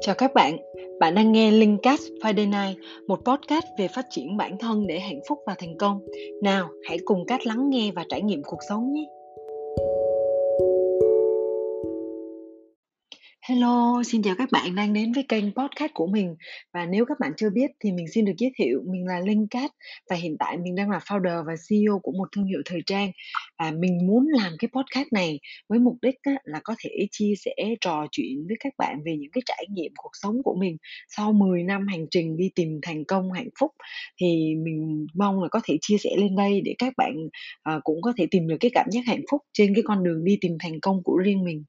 Chào 0.00 0.14
các 0.14 0.34
bạn, 0.34 0.56
bạn 1.00 1.14
đang 1.14 1.32
nghe 1.32 1.50
Linkcast 1.50 2.02
Friday 2.22 2.50
Night, 2.50 2.84
một 3.06 3.20
podcast 3.24 3.64
về 3.78 3.88
phát 3.88 4.06
triển 4.10 4.36
bản 4.36 4.58
thân 4.58 4.86
để 4.86 5.00
hạnh 5.00 5.20
phúc 5.28 5.38
và 5.46 5.54
thành 5.58 5.78
công. 5.78 6.00
Nào, 6.42 6.68
hãy 6.88 6.98
cùng 7.04 7.26
Cát 7.26 7.46
lắng 7.46 7.70
nghe 7.70 7.90
và 7.94 8.04
trải 8.08 8.22
nghiệm 8.22 8.42
cuộc 8.42 8.58
sống 8.68 8.92
nhé. 8.92 9.04
Hello, 13.48 14.02
xin 14.06 14.22
chào 14.22 14.34
các 14.38 14.48
bạn 14.52 14.74
đang 14.74 14.92
đến 14.92 15.12
với 15.12 15.24
kênh 15.28 15.44
podcast 15.44 15.92
của 15.94 16.06
mình. 16.06 16.36
Và 16.74 16.86
nếu 16.86 17.04
các 17.04 17.20
bạn 17.20 17.32
chưa 17.36 17.50
biết 17.50 17.70
thì 17.80 17.92
mình 17.92 18.06
xin 18.08 18.24
được 18.24 18.32
giới 18.38 18.50
thiệu 18.56 18.82
mình 18.86 19.06
là 19.06 19.20
Linh 19.20 19.46
Cát 19.50 19.70
và 20.10 20.16
hiện 20.16 20.36
tại 20.38 20.56
mình 20.58 20.74
đang 20.74 20.90
là 20.90 20.98
founder 20.98 21.44
và 21.46 21.54
CEO 21.68 21.98
của 21.98 22.12
một 22.12 22.28
thương 22.32 22.44
hiệu 22.44 22.62
thời 22.64 22.80
trang. 22.86 23.10
Và 23.58 23.70
mình 23.70 24.06
muốn 24.06 24.26
làm 24.28 24.52
cái 24.58 24.68
podcast 24.72 25.12
này 25.12 25.40
với 25.68 25.78
mục 25.78 25.96
đích 26.02 26.14
là 26.44 26.60
có 26.64 26.74
thể 26.78 26.90
chia 27.10 27.34
sẻ 27.44 27.74
trò 27.80 28.06
chuyện 28.10 28.44
với 28.48 28.56
các 28.60 28.72
bạn 28.78 28.98
về 29.04 29.16
những 29.16 29.30
cái 29.30 29.42
trải 29.46 29.66
nghiệm 29.70 29.92
cuộc 29.96 30.12
sống 30.22 30.42
của 30.44 30.54
mình 30.60 30.76
sau 31.16 31.32
10 31.32 31.62
năm 31.62 31.86
hành 31.86 32.06
trình 32.10 32.36
đi 32.36 32.50
tìm 32.54 32.78
thành 32.82 33.04
công 33.04 33.32
hạnh 33.32 33.50
phúc. 33.60 33.70
Thì 34.20 34.54
mình 34.64 35.06
mong 35.14 35.42
là 35.42 35.48
có 35.50 35.60
thể 35.64 35.78
chia 35.80 35.98
sẻ 35.98 36.10
lên 36.16 36.36
đây 36.36 36.60
để 36.64 36.74
các 36.78 36.92
bạn 36.96 37.14
ờ, 37.62 37.80
cũng 37.84 38.02
có 38.02 38.12
thể 38.16 38.26
tìm 38.30 38.48
được 38.48 38.56
cái 38.60 38.70
cảm 38.74 38.86
giác 38.90 39.00
hạnh 39.06 39.22
phúc 39.30 39.42
trên 39.52 39.74
cái 39.74 39.82
con 39.86 40.04
đường 40.04 40.24
đi 40.24 40.38
tìm 40.40 40.56
thành 40.60 40.80
công 40.80 41.02
của 41.02 41.16
riêng 41.16 41.44
mình. 41.44 41.64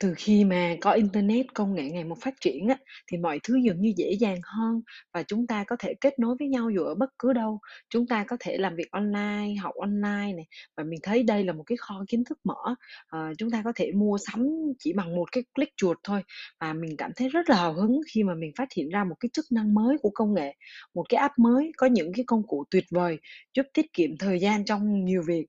Từ 0.00 0.14
khi 0.16 0.44
mà 0.44 0.76
có 0.80 0.90
internet, 0.92 1.54
công 1.54 1.74
nghệ 1.74 1.90
ngày 1.90 2.04
một 2.04 2.16
phát 2.20 2.34
triển 2.40 2.68
á, 2.68 2.76
thì 3.10 3.16
mọi 3.18 3.40
thứ 3.44 3.54
dường 3.64 3.80
như 3.80 3.92
dễ 3.96 4.12
dàng 4.20 4.38
hơn 4.44 4.80
và 5.14 5.22
chúng 5.22 5.46
ta 5.46 5.64
có 5.66 5.76
thể 5.78 5.94
kết 6.00 6.18
nối 6.18 6.36
với 6.38 6.48
nhau 6.48 6.70
dù 6.70 6.82
ở 6.84 6.94
bất 6.94 7.10
cứ 7.18 7.32
đâu. 7.32 7.58
Chúng 7.90 8.06
ta 8.06 8.24
có 8.28 8.36
thể 8.40 8.56
làm 8.58 8.76
việc 8.76 8.90
online, 8.90 9.54
học 9.62 9.74
online 9.80 10.32
này 10.36 10.46
và 10.76 10.84
mình 10.84 11.00
thấy 11.02 11.22
đây 11.22 11.44
là 11.44 11.52
một 11.52 11.62
cái 11.66 11.76
kho 11.76 12.04
kiến 12.08 12.24
thức 12.24 12.38
mở. 12.44 12.74
à, 13.08 13.30
chúng 13.38 13.50
ta 13.50 13.62
có 13.64 13.72
thể 13.76 13.92
mua 13.92 14.18
sắm 14.18 14.46
chỉ 14.78 14.92
bằng 14.92 15.16
một 15.16 15.32
cái 15.32 15.44
click 15.54 15.72
chuột 15.76 15.98
thôi 16.04 16.22
và 16.60 16.72
mình 16.72 16.96
cảm 16.98 17.10
thấy 17.16 17.28
rất 17.28 17.50
là 17.50 17.56
hào 17.56 17.72
hứng 17.72 18.00
khi 18.14 18.22
mà 18.24 18.34
mình 18.34 18.50
phát 18.56 18.68
hiện 18.76 18.88
ra 18.88 19.04
một 19.04 19.14
cái 19.20 19.28
chức 19.32 19.44
năng 19.52 19.74
mới 19.74 19.96
của 20.02 20.10
công 20.14 20.34
nghệ, 20.34 20.54
một 20.94 21.04
cái 21.08 21.18
app 21.18 21.38
mới 21.38 21.72
có 21.76 21.86
những 21.86 22.12
cái 22.16 22.24
công 22.26 22.42
cụ 22.46 22.64
tuyệt 22.70 22.84
vời 22.90 23.18
giúp 23.54 23.66
tiết 23.74 23.92
kiệm 23.92 24.10
thời 24.18 24.38
gian 24.40 24.64
trong 24.64 25.04
nhiều 25.04 25.22
việc. 25.26 25.46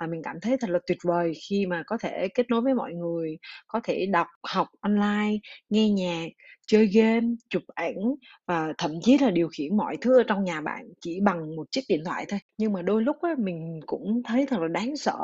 Và 0.00 0.06
mình 0.06 0.20
cảm 0.24 0.36
thấy 0.42 0.56
thật 0.60 0.70
là 0.70 0.78
tuyệt 0.86 0.98
vời 1.04 1.32
khi 1.48 1.66
mà 1.66 1.82
có 1.86 1.98
thể 2.00 2.28
kết 2.34 2.46
nối 2.50 2.60
với 2.60 2.74
mọi 2.74 2.92
người, 2.92 3.38
có 3.66 3.80
thể 3.84 3.91
thể 3.92 4.06
đọc, 4.06 4.26
học 4.42 4.66
online, 4.80 5.38
nghe 5.70 5.88
nhạc, 5.90 6.26
chơi 6.66 6.86
game, 6.86 7.26
chụp 7.50 7.62
ảnh 7.74 7.96
và 8.46 8.72
thậm 8.78 8.90
chí 9.02 9.18
là 9.18 9.30
điều 9.30 9.48
khiển 9.48 9.76
mọi 9.76 9.96
thứ 10.00 10.18
ở 10.20 10.22
trong 10.26 10.44
nhà 10.44 10.60
bạn 10.60 10.88
chỉ 11.00 11.20
bằng 11.20 11.56
một 11.56 11.66
chiếc 11.70 11.80
điện 11.88 12.02
thoại 12.04 12.26
thôi. 12.28 12.40
Nhưng 12.58 12.72
mà 12.72 12.82
đôi 12.82 13.02
lúc 13.02 13.16
á, 13.22 13.30
mình 13.38 13.80
cũng 13.86 14.22
thấy 14.24 14.46
thật 14.46 14.60
là 14.60 14.68
đáng 14.68 14.96
sợ 14.96 15.18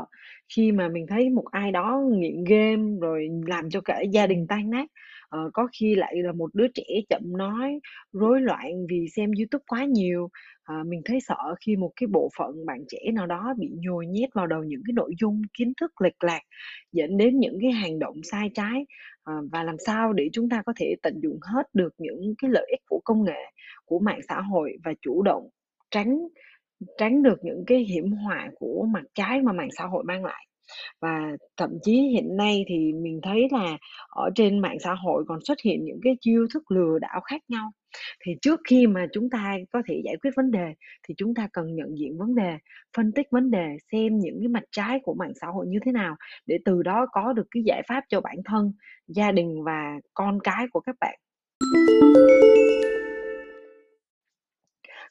khi 0.57 0.73
mà 0.73 0.89
mình 0.89 1.07
thấy 1.09 1.31
một 1.31 1.45
ai 1.51 1.73
đó 1.73 2.01
nghiện 2.13 2.45
game 2.45 2.83
rồi 3.01 3.29
làm 3.47 3.71
cho 3.71 3.81
cả 3.81 4.01
gia 4.13 4.27
đình 4.27 4.47
tan 4.49 4.71
nát. 4.71 4.87
Ờ, 5.29 5.51
có 5.55 5.69
khi 5.81 5.95
lại 5.95 6.15
là 6.17 6.33
một 6.33 6.51
đứa 6.55 6.67
trẻ 6.75 6.85
chậm 7.09 7.23
nói, 7.39 7.81
rối 8.13 8.41
loạn 8.41 8.87
vì 8.91 9.07
xem 9.17 9.31
YouTube 9.39 9.63
quá 9.69 9.85
nhiều. 9.85 10.29
à, 10.65 10.75
mình 10.87 11.01
thấy 11.05 11.19
sợ 11.21 11.37
khi 11.67 11.77
một 11.77 11.93
cái 11.97 12.07
bộ 12.07 12.31
phận 12.39 12.67
bạn 12.67 12.79
trẻ 12.89 12.99
nào 13.15 13.27
đó 13.27 13.55
bị 13.59 13.69
nhồi 13.83 14.07
nhét 14.07 14.29
vào 14.35 14.47
đầu 14.47 14.65
những 14.65 14.83
cái 14.87 14.93
nội 14.95 15.15
dung 15.21 15.43
kiến 15.59 15.73
thức 15.81 16.01
lệch 16.01 16.25
lạc 16.25 16.41
dẫn 16.93 17.17
đến 17.17 17.39
những 17.41 17.59
cái 17.63 17.71
hành 17.73 17.99
động 17.99 18.17
sai 18.33 18.51
trái 18.55 18.87
à, 19.25 19.35
và 19.53 19.63
làm 19.65 19.77
sao 19.87 20.13
để 20.13 20.29
chúng 20.33 20.49
ta 20.49 20.63
có 20.67 20.73
thể 20.77 20.95
tận 21.03 21.21
dụng 21.23 21.39
hết 21.43 21.63
được 21.75 21.95
những 21.99 22.35
cái 22.43 22.51
lợi 22.51 22.67
ích 22.71 22.81
của 22.89 23.01
công 23.05 23.25
nghệ 23.25 23.41
của 23.85 23.99
mạng 23.99 24.21
xã 24.29 24.41
hội 24.41 24.77
và 24.85 24.93
chủ 25.01 25.23
động 25.23 25.49
tránh 25.91 26.19
tránh 26.99 27.23
được 27.23 27.39
những 27.45 27.65
cái 27.67 27.79
hiểm 27.81 28.13
họa 28.13 28.51
của 28.61 28.87
mặt 28.95 29.05
trái 29.15 29.43
mà 29.43 29.53
mạng 29.53 29.71
xã 29.79 29.85
hội 29.87 30.05
mang 30.05 30.25
lại 30.25 30.48
và 31.01 31.37
thậm 31.57 31.71
chí 31.83 31.93
hiện 31.93 32.37
nay 32.37 32.65
thì 32.69 32.93
mình 32.93 33.21
thấy 33.23 33.49
là 33.51 33.79
ở 34.09 34.31
trên 34.35 34.59
mạng 34.59 34.77
xã 34.85 34.95
hội 34.95 35.25
còn 35.29 35.39
xuất 35.45 35.59
hiện 35.65 35.85
những 35.85 36.01
cái 36.03 36.17
chiêu 36.21 36.47
thức 36.55 36.71
lừa 36.71 36.99
đảo 36.99 37.21
khác 37.21 37.43
nhau. 37.49 37.71
Thì 38.25 38.33
trước 38.43 38.61
khi 38.69 38.87
mà 38.87 39.07
chúng 39.13 39.31
ta 39.31 39.57
có 39.73 39.83
thể 39.87 40.01
giải 40.05 40.17
quyết 40.23 40.31
vấn 40.37 40.51
đề 40.51 40.75
thì 41.09 41.15
chúng 41.17 41.35
ta 41.35 41.49
cần 41.53 41.75
nhận 41.75 41.99
diện 41.99 42.19
vấn 42.19 42.35
đề, 42.35 42.59
phân 42.97 43.13
tích 43.13 43.27
vấn 43.31 43.51
đề, 43.51 43.77
xem 43.93 44.19
những 44.19 44.39
cái 44.41 44.49
mặt 44.49 44.65
trái 44.73 44.99
của 45.03 45.15
mạng 45.15 45.33
xã 45.41 45.47
hội 45.47 45.67
như 45.67 45.79
thế 45.85 45.93
nào 45.93 46.17
để 46.47 46.59
từ 46.65 46.83
đó 46.83 47.07
có 47.13 47.33
được 47.33 47.47
cái 47.51 47.63
giải 47.67 47.83
pháp 47.89 48.05
cho 48.09 48.21
bản 48.21 48.37
thân, 48.45 48.73
gia 49.07 49.33
đình 49.33 49.65
và 49.65 49.95
con 50.15 50.39
cái 50.45 50.67
của 50.73 50.81
các 50.81 50.97
bạn. 51.01 51.19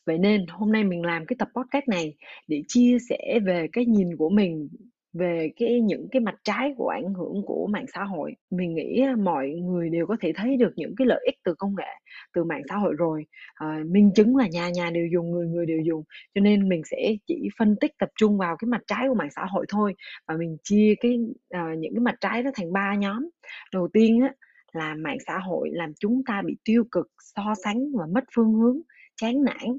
Vậy 0.05 0.17
nên 0.17 0.45
hôm 0.47 0.71
nay 0.71 0.83
mình 0.83 1.01
làm 1.01 1.25
cái 1.25 1.35
tập 1.39 1.47
podcast 1.55 1.87
này 1.87 2.13
để 2.47 2.63
chia 2.67 2.97
sẻ 3.09 3.39
về 3.45 3.67
cái 3.73 3.85
nhìn 3.85 4.17
của 4.17 4.29
mình 4.29 4.69
về 5.17 5.49
cái 5.55 5.81
những 5.81 6.07
cái 6.11 6.19
mặt 6.19 6.35
trái 6.43 6.73
của 6.77 6.87
ảnh 6.87 7.13
hưởng 7.13 7.41
của 7.45 7.67
mạng 7.71 7.85
xã 7.93 8.03
hội. 8.03 8.33
Mình 8.51 8.75
nghĩ 8.75 9.03
mọi 9.17 9.49
người 9.49 9.89
đều 9.89 10.07
có 10.07 10.17
thể 10.21 10.31
thấy 10.35 10.57
được 10.57 10.73
những 10.75 10.93
cái 10.97 11.07
lợi 11.07 11.23
ích 11.25 11.35
từ 11.43 11.53
công 11.57 11.75
nghệ, 11.77 11.91
từ 12.33 12.43
mạng 12.43 12.61
xã 12.69 12.75
hội 12.75 12.93
rồi. 12.97 13.25
à, 13.55 13.83
minh 13.85 14.11
chứng 14.15 14.35
là 14.35 14.47
nhà 14.47 14.69
nhà 14.69 14.89
đều 14.89 15.07
dùng, 15.13 15.31
người 15.31 15.47
người 15.47 15.65
đều 15.65 15.79
dùng, 15.79 16.03
cho 16.35 16.41
nên 16.41 16.69
mình 16.69 16.81
sẽ 16.91 17.15
chỉ 17.27 17.49
phân 17.59 17.75
tích 17.81 17.91
tập 17.99 18.09
trung 18.19 18.37
vào 18.37 18.57
cái 18.57 18.67
mặt 18.67 18.81
trái 18.87 19.07
của 19.07 19.15
mạng 19.15 19.31
xã 19.35 19.45
hội 19.45 19.65
thôi 19.69 19.93
và 20.27 20.37
mình 20.37 20.57
chia 20.63 20.93
cái, 20.99 21.19
à, 21.49 21.73
những 21.77 21.93
cái 21.95 22.01
mặt 22.01 22.15
trái 22.21 22.43
đó 22.43 22.51
thành 22.53 22.73
ba 22.73 22.95
nhóm. 22.95 23.29
Đầu 23.73 23.87
tiên 23.93 24.21
á 24.21 24.33
là 24.73 24.95
mạng 24.95 25.17
xã 25.27 25.37
hội 25.37 25.69
làm 25.73 25.93
chúng 25.99 26.23
ta 26.25 26.41
bị 26.45 26.57
tiêu 26.65 26.83
cực, 26.91 27.07
so 27.35 27.53
sánh 27.63 27.91
và 27.97 28.05
mất 28.05 28.23
phương 28.35 28.53
hướng, 28.53 28.79
chán 29.15 29.43
nản. 29.43 29.77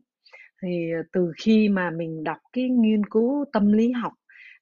Thì, 0.62 0.92
ờ, 0.92 1.02
từ 1.12 1.32
khi 1.42 1.68
mà 1.68 1.90
mình 1.90 2.24
đọc 2.24 2.38
cái 2.52 2.68
nghiên 2.68 3.06
cứu 3.06 3.44
tâm 3.52 3.72
lý 3.72 3.92
học 3.92 4.12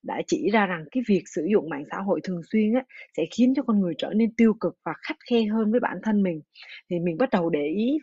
đã 0.02 0.22
chỉ 0.26 0.50
ra 0.52 0.66
rằng 0.66 0.84
cái 0.90 1.02
việc 1.08 1.22
sử 1.34 1.46
dụng 1.52 1.68
mạng 1.70 1.84
xã 1.90 1.96
hội 1.96 2.20
thường 2.24 2.40
xuyên 2.52 2.74
á, 2.74 2.82
sẽ 3.16 3.24
khiến 3.36 3.54
cho 3.54 3.62
con 3.62 3.80
người 3.80 3.94
trở 3.98 4.10
nên 4.14 4.34
tiêu 4.34 4.54
cực 4.60 4.74
và 4.84 4.92
khắt 5.02 5.16
khe 5.30 5.44
hơn 5.44 5.70
với 5.70 5.80
bản 5.80 5.98
thân 6.02 6.22
mình. 6.22 6.40
Thì 6.90 6.98
mình 6.98 7.16
bắt 7.18 7.28
đầu 7.32 7.50
để 7.50 7.66
ý 7.76 7.98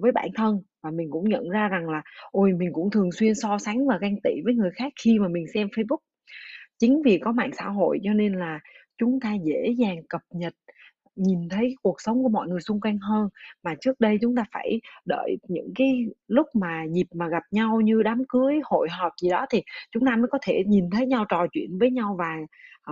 với 0.00 0.12
bản 0.12 0.28
thân 0.34 0.62
và 0.82 0.90
mình 0.90 1.08
cũng 1.10 1.28
nhận 1.28 1.48
ra 1.48 1.68
rằng 1.68 1.88
là 1.88 2.02
ôi 2.30 2.52
mình 2.52 2.70
cũng 2.72 2.90
thường 2.90 3.12
xuyên 3.12 3.34
so 3.34 3.58
sánh 3.58 3.86
và 3.86 3.98
ganh 4.00 4.16
tị 4.24 4.30
với 4.44 4.54
người 4.54 4.70
khác 4.74 4.92
khi 5.04 5.18
mà 5.18 5.28
mình 5.28 5.44
xem 5.54 5.68
Facebook. 5.68 5.98
Chính 6.78 7.02
vì 7.04 7.18
có 7.18 7.32
mạng 7.32 7.50
xã 7.58 7.64
hội 7.64 7.98
cho 8.04 8.12
nên 8.12 8.32
là 8.32 8.60
chúng 8.98 9.20
ta 9.20 9.34
dễ 9.44 9.74
dàng 9.78 9.96
cập 10.08 10.20
nhật 10.30 10.54
nhìn 11.16 11.48
thấy 11.48 11.76
cuộc 11.82 12.00
sống 12.00 12.22
của 12.22 12.28
mọi 12.28 12.48
người 12.48 12.60
xung 12.60 12.80
quanh 12.80 12.98
hơn. 12.98 13.28
Mà 13.62 13.74
trước 13.80 14.00
đây 14.00 14.18
chúng 14.20 14.36
ta 14.36 14.44
phải 14.52 14.80
đợi 15.04 15.36
những 15.48 15.72
cái 15.74 16.06
lúc 16.28 16.46
mà 16.54 16.84
dịp 16.92 17.06
mà 17.14 17.28
gặp 17.28 17.42
nhau 17.50 17.80
như 17.80 18.02
đám 18.02 18.22
cưới 18.28 18.60
hội 18.64 18.88
họp 18.90 19.12
gì 19.22 19.30
đó 19.30 19.46
thì 19.50 19.62
chúng 19.92 20.06
ta 20.06 20.16
mới 20.16 20.28
có 20.30 20.38
thể 20.42 20.62
nhìn 20.66 20.90
thấy 20.90 21.06
nhau 21.06 21.24
trò 21.28 21.46
chuyện 21.52 21.78
với 21.78 21.90
nhau 21.90 22.16
và 22.18 22.36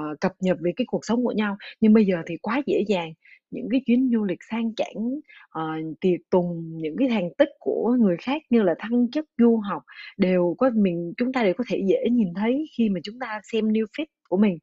uh, 0.01 0.21
cập 0.21 0.33
nhật 0.41 0.59
về 0.61 0.73
cái 0.77 0.85
cuộc 0.89 1.05
sống 1.05 1.25
của 1.25 1.33
nhau. 1.33 1.57
Nhưng 1.81 1.93
bây 1.93 2.05
giờ 2.07 2.17
thì 2.27 2.37
quá 2.37 2.63
dễ 2.67 2.85
dàng. 2.89 3.13
Những 3.51 3.69
cái 3.71 3.81
chuyến 3.87 4.11
du 4.13 4.25
lịch 4.25 4.39
sang 4.51 4.75
chảnh 4.75 5.21
ờ, 5.51 5.63
uh, 5.63 6.01
tiệc 6.01 6.21
tùng 6.31 6.77
những 6.77 6.97
cái 6.99 7.09
thành 7.09 7.29
tích 7.39 7.49
của 7.59 7.97
người 8.01 8.17
khác 8.17 8.43
như 8.51 8.63
là 8.63 8.75
thăng 8.79 9.11
chức 9.11 9.25
du 9.39 9.57
học 9.57 9.83
đều 10.17 10.55
có 10.59 10.71
mình 10.75 11.13
chúng 11.17 11.33
ta 11.33 11.43
đều 11.43 11.55
có 11.55 11.65
thể 11.69 11.83
dễ 11.89 12.11
nhìn 12.11 12.35
thấy 12.35 12.67
khi 12.77 12.89
mà 12.89 13.01
chúng 13.05 13.19
ta 13.19 13.41
xem 13.53 13.69
new 13.69 13.85
feed 13.99 14.07
của 14.29 14.37
mình 14.37 14.59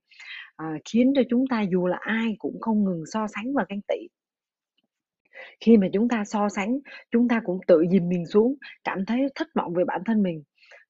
à, 0.61 0.77
khiến 0.85 1.13
cho 1.15 1.21
chúng 1.29 1.47
ta 1.47 1.61
dù 1.61 1.87
là 1.87 1.97
ai 2.01 2.35
cũng 2.39 2.61
không 2.61 2.83
ngừng 2.83 3.03
so 3.13 3.27
sánh 3.27 3.53
và 3.53 3.65
ganh 3.69 3.81
tị. 3.87 4.07
Khi 5.59 5.77
mà 5.77 5.87
chúng 5.93 6.07
ta 6.09 6.23
so 6.25 6.49
sánh 6.49 6.79
chúng 7.11 7.27
ta 7.27 7.41
cũng 7.45 7.59
tự 7.67 7.83
dìm 7.91 8.09
mình 8.09 8.25
xuống 8.25 8.55
cảm 8.83 9.05
thấy 9.05 9.19
thất 9.35 9.47
vọng 9.55 9.73
về 9.73 9.83
bản 9.87 10.01
thân 10.05 10.23
mình 10.23 10.43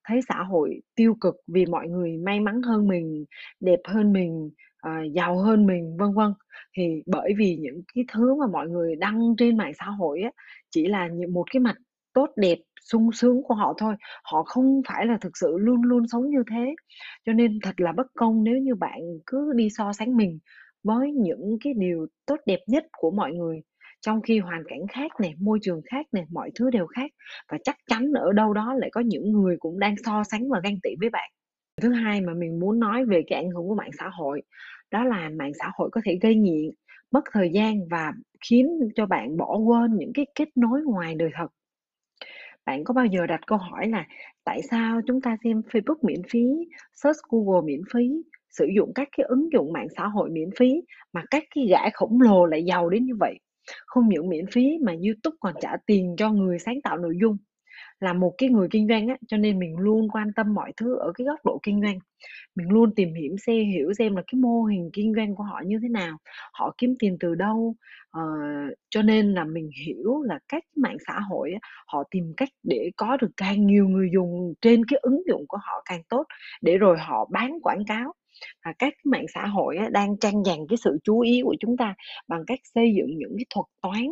thấy 0.03 0.19
xã 0.29 0.35
hội 0.43 0.81
tiêu 0.95 1.15
cực 1.21 1.35
vì 1.47 1.65
mọi 1.65 1.87
người 1.87 2.17
may 2.17 2.39
mắn 2.39 2.61
hơn 2.61 2.87
mình 2.87 3.25
đẹp 3.59 3.79
hơn 3.85 4.13
mình 4.13 4.49
à, 4.77 5.01
giàu 5.13 5.37
hơn 5.37 5.65
mình 5.67 5.97
vân 5.99 6.13
vân. 6.13 6.33
Thì 6.77 7.03
bởi 7.05 7.33
vì 7.37 7.57
những 7.61 7.81
cái 7.95 8.03
thứ 8.13 8.35
mà 8.35 8.45
mọi 8.51 8.67
người 8.69 8.95
đăng 8.95 9.35
trên 9.37 9.57
mạng 9.57 9.73
xã 9.79 9.85
hội 9.85 10.21
á 10.21 10.31
chỉ 10.69 10.87
là 10.87 11.09
một 11.29 11.45
cái 11.51 11.59
mặt 11.59 11.75
tốt 12.13 12.29
đẹp, 12.35 12.57
sung 12.91 13.11
sướng 13.11 13.43
của 13.43 13.53
họ 13.53 13.73
thôi, 13.77 13.95
họ 14.23 14.43
không 14.43 14.81
phải 14.87 15.05
là 15.05 15.17
thực 15.21 15.37
sự 15.37 15.57
luôn 15.59 15.81
luôn 15.83 16.03
sống 16.11 16.29
như 16.29 16.43
thế. 16.51 16.75
Cho 17.25 17.33
nên 17.33 17.59
thật 17.63 17.79
là 17.81 17.91
bất 17.97 18.07
công 18.15 18.43
nếu 18.43 18.57
như 18.57 18.75
bạn 18.75 18.99
cứ 19.25 19.53
đi 19.55 19.69
so 19.77 19.93
sánh 19.93 20.17
mình 20.17 20.39
với 20.83 21.11
những 21.11 21.57
cái 21.63 21.73
điều 21.77 22.07
tốt 22.25 22.35
đẹp 22.45 22.59
nhất 22.67 22.85
của 22.97 23.11
mọi 23.11 23.31
người, 23.33 23.61
trong 24.01 24.21
khi 24.21 24.39
hoàn 24.39 24.63
cảnh 24.67 24.87
khác 24.91 25.11
này, 25.21 25.33
môi 25.39 25.59
trường 25.61 25.81
khác 25.91 26.05
này, 26.11 26.25
mọi 26.31 26.51
thứ 26.55 26.69
đều 26.71 26.87
khác 26.87 27.11
và 27.51 27.57
chắc 27.63 27.75
chắn 27.87 28.11
ở 28.13 28.33
đâu 28.33 28.53
đó 28.53 28.73
lại 28.73 28.89
có 28.93 29.01
những 29.01 29.31
người 29.31 29.57
cũng 29.59 29.79
đang 29.79 29.95
so 30.05 30.23
sánh 30.23 30.49
và 30.49 30.59
ganh 30.63 30.79
tị 30.83 30.89
với 30.99 31.09
bạn. 31.09 31.31
Thứ 31.81 31.91
hai 31.93 32.21
mà 32.21 32.33
mình 32.33 32.59
muốn 32.59 32.79
nói 32.79 33.05
về 33.05 33.21
cái 33.27 33.43
ảnh 33.43 33.49
hưởng 33.51 33.67
của 33.67 33.75
mạng 33.75 33.91
xã 33.99 34.09
hội, 34.09 34.41
đó 34.91 35.03
là 35.03 35.29
mạng 35.29 35.51
xã 35.59 35.71
hội 35.73 35.89
có 35.91 36.01
thể 36.05 36.17
gây 36.21 36.35
nghiện, 36.35 36.71
mất 37.11 37.21
thời 37.31 37.49
gian 37.53 37.87
và 37.91 38.11
khiến 38.49 38.67
cho 38.95 39.05
bạn 39.05 39.37
bỏ 39.37 39.57
quên 39.57 39.97
những 39.97 40.11
cái 40.13 40.25
kết 40.35 40.49
nối 40.55 40.81
ngoài 40.81 41.15
đời 41.15 41.29
thật. 41.35 41.47
Bạn 42.65 42.83
có 42.83 42.93
bao 42.93 43.05
giờ 43.05 43.27
đặt 43.27 43.39
câu 43.47 43.57
hỏi 43.57 43.87
là 43.87 44.05
tại 44.43 44.61
sao 44.71 45.01
chúng 45.07 45.21
ta 45.21 45.37
xem 45.43 45.61
Facebook 45.71 45.95
miễn 46.01 46.21
phí, 46.29 46.39
search 46.93 47.19
Google 47.29 47.61
miễn 47.65 47.81
phí, 47.93 48.09
sử 48.49 48.67
dụng 48.75 48.91
các 48.95 49.07
cái 49.17 49.25
ứng 49.29 49.49
dụng 49.53 49.73
mạng 49.73 49.87
xã 49.97 50.07
hội 50.07 50.29
miễn 50.29 50.49
phí 50.59 50.81
mà 51.13 51.23
các 51.31 51.43
cái 51.55 51.65
gã 51.69 51.89
khổng 51.93 52.21
lồ 52.21 52.45
lại 52.45 52.63
giàu 52.65 52.89
đến 52.89 53.05
như 53.05 53.13
vậy? 53.19 53.39
Không 53.85 54.09
những 54.09 54.29
miễn 54.29 54.45
phí 54.51 54.77
mà 54.81 54.91
YouTube 54.91 55.37
còn 55.39 55.53
trả 55.61 55.69
tiền 55.85 56.15
cho 56.17 56.31
người 56.31 56.59
sáng 56.59 56.81
tạo 56.83 56.97
nội 56.97 57.13
dung 57.21 57.37
là 58.01 58.13
một 58.13 58.33
cái 58.37 58.49
người 58.49 58.67
kinh 58.71 58.87
doanh 58.87 59.07
á, 59.07 59.17
cho 59.27 59.37
nên 59.37 59.59
mình 59.59 59.77
luôn 59.79 60.09
quan 60.11 60.33
tâm 60.35 60.53
mọi 60.53 60.73
thứ 60.77 60.97
ở 60.97 61.11
cái 61.15 61.25
góc 61.25 61.39
độ 61.45 61.59
kinh 61.63 61.81
doanh. 61.81 61.99
Mình 62.55 62.69
luôn 62.69 62.95
tìm 62.95 63.13
hiểu 63.13 63.37
xem 63.47 63.65
hiểu 63.67 63.93
xem 63.99 64.15
là 64.15 64.21
cái 64.31 64.39
mô 64.41 64.63
hình 64.63 64.89
kinh 64.93 65.13
doanh 65.15 65.35
của 65.35 65.43
họ 65.43 65.61
như 65.65 65.79
thế 65.83 65.89
nào, 65.89 66.17
họ 66.53 66.75
kiếm 66.77 66.95
tiền 66.99 67.17
từ 67.19 67.35
đâu. 67.35 67.75
Ờ, 68.11 68.21
cho 68.89 69.01
nên 69.01 69.33
là 69.33 69.43
mình 69.45 69.69
hiểu 69.85 70.21
là 70.23 70.39
các 70.47 70.63
mạng 70.77 70.97
xã 71.07 71.19
hội 71.19 71.51
á, 71.53 71.59
họ 71.87 72.03
tìm 72.11 72.33
cách 72.37 72.49
để 72.63 72.91
có 72.97 73.17
được 73.21 73.31
càng 73.37 73.67
nhiều 73.67 73.87
người 73.89 74.09
dùng 74.13 74.53
trên 74.61 74.85
cái 74.85 74.99
ứng 75.03 75.23
dụng 75.27 75.45
của 75.47 75.57
họ 75.57 75.81
càng 75.85 76.01
tốt, 76.09 76.23
để 76.61 76.77
rồi 76.77 76.97
họ 76.99 77.29
bán 77.31 77.59
quảng 77.63 77.85
cáo 77.87 78.13
à, 78.61 78.73
các 78.79 78.93
mạng 79.05 79.25
xã 79.33 79.45
hội 79.45 79.77
á, 79.77 79.89
đang 79.91 80.17
tranh 80.17 80.43
giành 80.43 80.67
cái 80.69 80.77
sự 80.77 80.97
chú 81.03 81.19
ý 81.19 81.41
của 81.43 81.55
chúng 81.59 81.77
ta 81.77 81.95
bằng 82.27 82.41
cách 82.47 82.59
xây 82.75 82.93
dựng 82.97 83.17
những 83.17 83.33
cái 83.37 83.45
thuật 83.49 83.65
toán, 83.81 84.07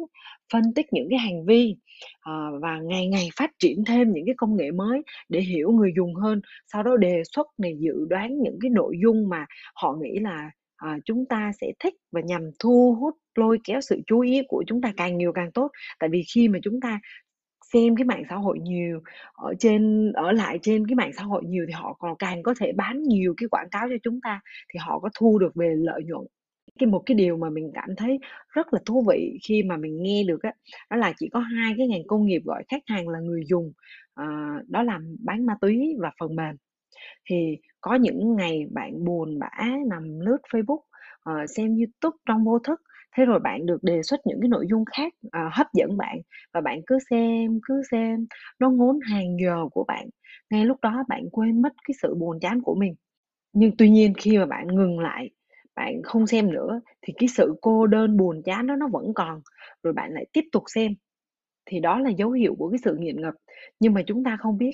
phân 0.53 0.63
tích 0.75 0.85
những 0.91 1.07
cái 1.09 1.19
hành 1.19 1.45
vi, 1.45 1.75
à, 2.21 2.33
và 2.61 2.79
ngày 2.79 3.07
ngày 3.07 3.29
phát 3.35 3.51
triển 3.59 3.83
thêm 3.87 4.13
những 4.13 4.25
cái 4.25 4.35
công 4.37 4.55
nghệ 4.55 4.71
mới 4.71 5.01
để 5.29 5.39
hiểu 5.41 5.71
người 5.71 5.91
dùng 5.95 6.15
hơn, 6.15 6.41
sau 6.73 6.83
đó 6.83 6.97
đề 6.97 7.21
xuất 7.33 7.47
này, 7.57 7.73
dự 7.79 8.05
đoán 8.09 8.41
những 8.41 8.57
cái 8.61 8.69
nội 8.69 8.95
dung 9.03 9.29
mà 9.29 9.45
họ 9.75 9.97
nghĩ 10.01 10.19
là, 10.19 10.51
à, 10.75 10.97
chúng 11.05 11.25
ta 11.25 11.51
sẽ 11.61 11.67
thích 11.79 11.93
và 12.11 12.21
nhằm 12.21 12.41
thu 12.59 12.97
hút, 12.99 13.15
lôi 13.35 13.57
kéo 13.63 13.81
sự 13.81 14.01
chú 14.07 14.19
ý 14.19 14.41
của 14.47 14.63
chúng 14.67 14.81
ta 14.81 14.93
càng 14.97 15.17
nhiều 15.17 15.31
càng 15.35 15.51
tốt. 15.51 15.71
Tại 15.99 16.09
vì 16.09 16.23
khi 16.33 16.47
mà 16.47 16.59
chúng 16.63 16.81
ta 16.81 16.99
xem 17.73 17.95
cái 17.95 18.05
mạng 18.05 18.23
xã 18.29 18.35
hội 18.35 18.59
nhiều, 18.59 19.01
ở 19.33 19.53
trên 19.59 20.11
ở 20.13 20.31
lại 20.31 20.59
trên 20.61 20.87
cái 20.87 20.95
mạng 20.95 21.11
xã 21.17 21.23
hội 21.23 21.43
nhiều 21.45 21.65
thì 21.67 21.73
họ 21.73 21.93
còn 21.99 22.15
càng 22.19 22.43
có 22.43 22.53
thể 22.59 22.71
bán 22.75 23.03
nhiều 23.03 23.33
cái 23.37 23.49
quảng 23.49 23.69
cáo 23.71 23.87
cho 23.89 23.95
chúng 24.03 24.21
ta, 24.21 24.41
thì 24.73 24.79
họ 24.83 24.99
có 24.99 25.09
thu 25.19 25.39
được 25.39 25.55
về 25.55 25.73
lợi 25.77 26.03
nhuận. 26.03 26.27
Cái 26.79 26.87
một 26.87 27.03
cái 27.05 27.15
điều 27.15 27.37
mà 27.37 27.49
mình 27.49 27.71
cảm 27.73 27.89
thấy 27.97 28.19
rất 28.55 28.73
là 28.73 28.79
thú 28.85 29.05
vị 29.09 29.37
khi 29.47 29.63
mà 29.63 29.77
mình 29.77 30.03
nghe 30.03 30.23
được 30.27 30.43
á, 30.43 30.53
đó 30.89 30.97
là 30.97 31.13
chỉ 31.17 31.29
có 31.33 31.39
hai 31.39 31.73
cái 31.77 31.87
ngành 31.87 32.07
công 32.07 32.25
nghiệp 32.25 32.41
gọi 32.45 32.63
khách 32.67 32.83
hàng 32.87 33.09
là 33.09 33.19
người 33.19 33.43
dùng, 33.45 33.71
à, 34.15 34.25
đó 34.67 34.83
là 34.83 34.99
bán 35.25 35.45
ma 35.45 35.53
túy 35.61 35.95
và 35.99 36.11
phần 36.19 36.35
mềm. 36.35 36.55
Thì 37.29 37.57
có 37.81 37.95
những 37.95 38.35
ngày 38.35 38.65
bạn 38.71 39.05
buồn 39.05 39.39
bã 39.39 39.49
nằm 39.89 40.19
lướt 40.19 40.37
Facebook, 40.53 40.81
ờ, 41.23 41.33
xem 41.47 41.67
YouTube 41.77 42.17
trong 42.25 42.43
vô 42.45 42.59
thức, 42.59 42.81
thế 43.17 43.25
rồi 43.25 43.39
bạn 43.39 43.65
được 43.65 43.83
đề 43.83 44.03
xuất 44.03 44.19
những 44.25 44.39
cái 44.41 44.49
nội 44.49 44.65
dung 44.69 44.85
khác, 44.85 45.13
ờ, 45.31 45.39
hấp 45.53 45.67
dẫn 45.73 45.97
bạn 45.97 46.17
và 46.53 46.61
bạn 46.61 46.81
cứ 46.87 46.97
xem, 47.09 47.59
cứ 47.63 47.81
xem, 47.91 48.27
nó 48.59 48.69
ngốn 48.69 48.99
hàng 49.11 49.37
giờ 49.43 49.65
của 49.71 49.83
bạn. 49.87 50.09
Ngay 50.49 50.65
lúc 50.65 50.77
đó 50.81 51.03
bạn 51.09 51.29
quên 51.31 51.61
mất 51.61 51.73
cái 51.87 51.95
sự 52.01 52.15
buồn 52.15 52.39
chán 52.41 52.61
của 52.61 52.75
mình. 52.75 52.95
Nhưng 53.53 53.71
tuy 53.77 53.89
nhiên 53.89 54.13
khi 54.17 54.37
mà 54.37 54.45
bạn 54.45 54.67
ngừng 54.67 54.99
lại, 54.99 55.29
bạn 55.75 56.01
không 56.03 56.27
xem 56.27 56.51
nữa 56.53 56.81
thì 57.01 57.13
cái 57.17 57.29
sự 57.29 57.55
cô 57.61 57.87
đơn, 57.87 58.17
buồn 58.17 58.41
chán 58.45 58.67
đó 58.67 58.75
nó 58.75 58.87
vẫn 58.93 59.13
còn, 59.15 59.41
rồi 59.83 59.93
bạn 59.93 60.11
lại 60.13 60.25
tiếp 60.33 60.43
tục 60.51 60.63
xem, 60.75 60.93
thì 61.65 61.79
đó 61.79 61.99
là 61.99 62.09
dấu 62.09 62.31
hiệu 62.31 62.55
của 62.59 62.69
cái 62.69 62.79
sự 62.83 62.95
nghiện 62.99 63.21
ngập. 63.21 63.33
Nhưng 63.79 63.93
mà 63.93 64.01
chúng 64.07 64.23
ta 64.23 64.37
không 64.41 64.57
biết, 64.57 64.71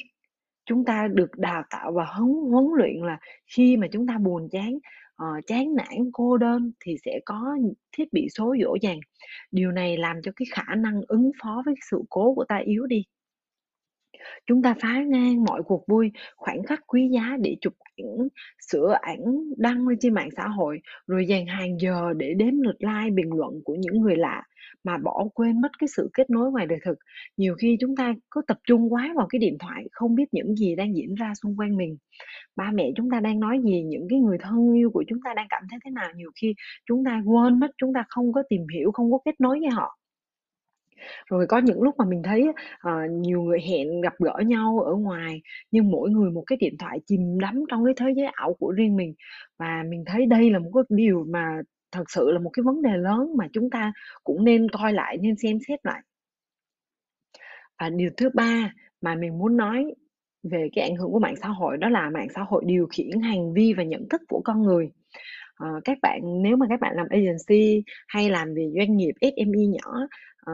chúng 0.66 0.86
ta 0.86 1.08
được 1.14 1.32
đào 1.38 1.64
tạo 1.70 1.92
và 1.94 2.06
huấn 2.06 2.52
huấn 2.52 2.66
luyện 2.78 2.98
là 3.06 3.20
khi 3.58 3.78
mà 3.78 3.88
chúng 3.92 4.08
ta 4.08 4.18
buồn 4.18 4.50
chán, 4.52 4.80
ờ, 5.16 5.28
chán 5.48 5.76
nản, 5.76 6.10
cô 6.14 6.38
đơn 6.38 6.72
thì 6.80 6.96
sẽ 7.06 7.20
có 7.26 7.58
thiết 7.98 8.14
bị 8.14 8.28
số 8.38 8.56
dỗ 8.64 8.76
dành. 8.82 9.00
Điều 9.52 9.72
này 9.72 9.98
làm 9.98 10.18
cho 10.24 10.32
cái 10.36 10.46
khả 10.52 10.76
năng 10.76 11.02
ứng 11.08 11.32
phó 11.44 11.64
với 11.66 11.76
sự 11.92 12.02
cố 12.10 12.34
của 12.36 12.46
ta 12.50 12.58
yếu 12.66 12.86
đi. 12.88 13.04
Chúng 14.46 14.62
ta 14.62 14.76
phá 14.82 15.04
ngang 15.08 15.44
mọi 15.44 15.62
cuộc 15.64 15.84
vui, 15.88 16.12
khoảnh 16.36 16.64
khắc 16.64 16.80
quý 16.88 17.10
giá 17.14 17.38
để 17.42 17.58
chụp 17.62 17.74
ảnh, 17.98 18.28
sửa 18.72 18.98
ảnh, 19.02 19.20
đăng 19.58 19.88
lên 19.88 19.98
trên 20.02 20.14
mạng 20.14 20.30
xã 20.36 20.48
hội, 20.48 20.80
rồi 21.08 21.26
dành 21.28 21.46
hàng 21.46 21.80
giờ 21.80 22.14
để 22.18 22.34
đếm 22.34 22.54
lượt 22.62 22.76
like, 22.80 23.10
bình 23.14 23.30
luận 23.34 23.62
của 23.64 23.76
những 23.76 24.02
người 24.02 24.16
lạ, 24.16 24.44
mà 24.84 24.98
bỏ 24.98 25.28
quên 25.34 25.62
mất 25.62 25.70
cái 25.80 25.88
sự 25.88 26.10
kết 26.14 26.30
nối 26.30 26.52
ngoài 26.52 26.66
đời 26.66 26.80
thực. 26.86 26.98
Nhiều 27.38 27.56
khi 27.56 27.78
chúng 27.80 27.96
ta 27.96 28.14
cứ 28.32 28.42
tập 28.48 28.58
trung 28.68 28.94
quá 28.94 29.14
vào 29.16 29.28
cái 29.30 29.40
điện 29.40 29.58
thoại, 29.60 29.88
không 29.92 30.16
biết 30.16 30.26
những 30.32 30.56
gì 30.56 30.76
đang 30.76 30.96
diễn 30.96 31.16
ra 31.16 31.34
xung 31.44 31.60
quanh 31.60 31.78
mình. 31.78 31.98
Ba 32.56 32.72
mẹ 32.74 32.92
chúng 32.96 33.10
ta 33.10 33.20
đang 33.20 33.40
nói 33.40 33.60
gì, 33.64 33.84
những 33.84 34.08
cái 34.10 34.20
người 34.20 34.38
thân 34.42 34.74
yêu 34.74 34.90
của 34.90 35.04
chúng 35.08 35.20
ta 35.26 35.34
đang 35.34 35.48
cảm 35.50 35.64
thấy 35.70 35.80
thế 35.86 35.92
nào, 35.92 36.10
nhiều 36.16 36.32
khi 36.42 36.56
chúng 36.86 37.04
ta 37.06 37.22
quên 37.26 37.60
mất, 37.60 37.72
chúng 37.78 37.94
ta 37.94 38.04
không 38.10 38.34
có 38.34 38.44
tìm 38.50 38.62
hiểu, 38.74 38.92
không 38.92 39.12
có 39.12 39.20
kết 39.26 39.42
nối 39.42 39.60
với 39.60 39.70
họ. 39.70 39.98
Rồi 41.30 41.46
có 41.48 41.58
những 41.58 41.82
lúc 41.82 41.96
mà 41.98 42.06
mình 42.06 42.24
thấy 42.24 42.48
ờ, 42.80 42.92
nhiều 43.12 43.42
người 43.42 43.60
hẹn 43.70 44.02
gặp 44.02 44.14
gỡ 44.20 44.34
nhau 44.46 44.80
ở 44.80 44.96
ngoài, 44.96 45.42
nhưng 45.72 45.92
mỗi 45.92 46.10
người 46.10 46.32
một 46.32 46.44
cái 46.48 46.58
điện 46.58 46.76
thoại 46.80 47.00
chìm 47.06 47.40
đắm 47.40 47.64
trong 47.70 47.86
cái 47.86 47.94
thế 47.98 48.14
giới 48.18 48.28
ảo 48.34 48.54
của 48.60 48.72
riêng 48.72 48.96
mình. 48.96 49.14
Và 49.60 49.84
mình 49.90 50.04
thấy 50.08 50.26
đây 50.26 50.50
là 50.52 50.60
một 50.60 50.72
cái 50.74 50.84
điều 50.90 51.26
mà 51.30 51.62
thật 51.92 52.04
sự 52.12 52.32
là 52.32 52.40
một 52.40 52.50
cái 52.54 52.64
vấn 52.64 52.82
đề 52.82 52.98
lớn 52.98 53.38
mà 53.38 53.48
chúng 53.54 53.70
ta 53.70 53.94
cũng 54.24 54.44
nên 54.46 54.70
coi 54.72 54.94
lại, 54.94 55.18
nên 55.18 55.36
xem 55.38 55.58
xét 55.68 55.80
lại. 55.86 56.02
Và 57.80 57.90
điều 57.90 58.10
thứ 58.18 58.30
ba 58.34 58.74
mà 59.02 59.16
mình 59.16 59.38
muốn 59.38 59.58
nói 59.58 59.96
về 60.52 60.70
cái 60.76 60.90
ảnh 60.90 60.96
hưởng 60.96 61.12
của 61.12 61.20
mạng 61.20 61.36
xã 61.42 61.48
hội 61.48 61.78
đó 61.78 61.90
là 61.90 62.10
mạng 62.10 62.28
xã 62.36 62.42
hội 62.48 62.64
điều 62.66 62.88
khiển 62.92 63.22
hành 63.22 63.54
vi 63.54 63.74
và 63.74 63.84
nhận 63.84 64.10
thức 64.10 64.22
của 64.28 64.42
con 64.46 64.62
người. 64.64 64.90
Ờ, 65.56 65.68
các 65.84 65.98
bạn 66.02 66.22
nếu 66.44 66.58
mà 66.58 66.66
các 66.70 66.80
bạn 66.80 66.96
làm 66.96 67.08
agency 67.10 67.84
hay 68.08 68.30
làm 68.30 68.54
về 68.56 68.72
doanh 68.78 68.98
nghiệp 68.98 69.12
SME 69.22 69.66
nhỏ, 69.66 69.94
ờ, 70.46 70.54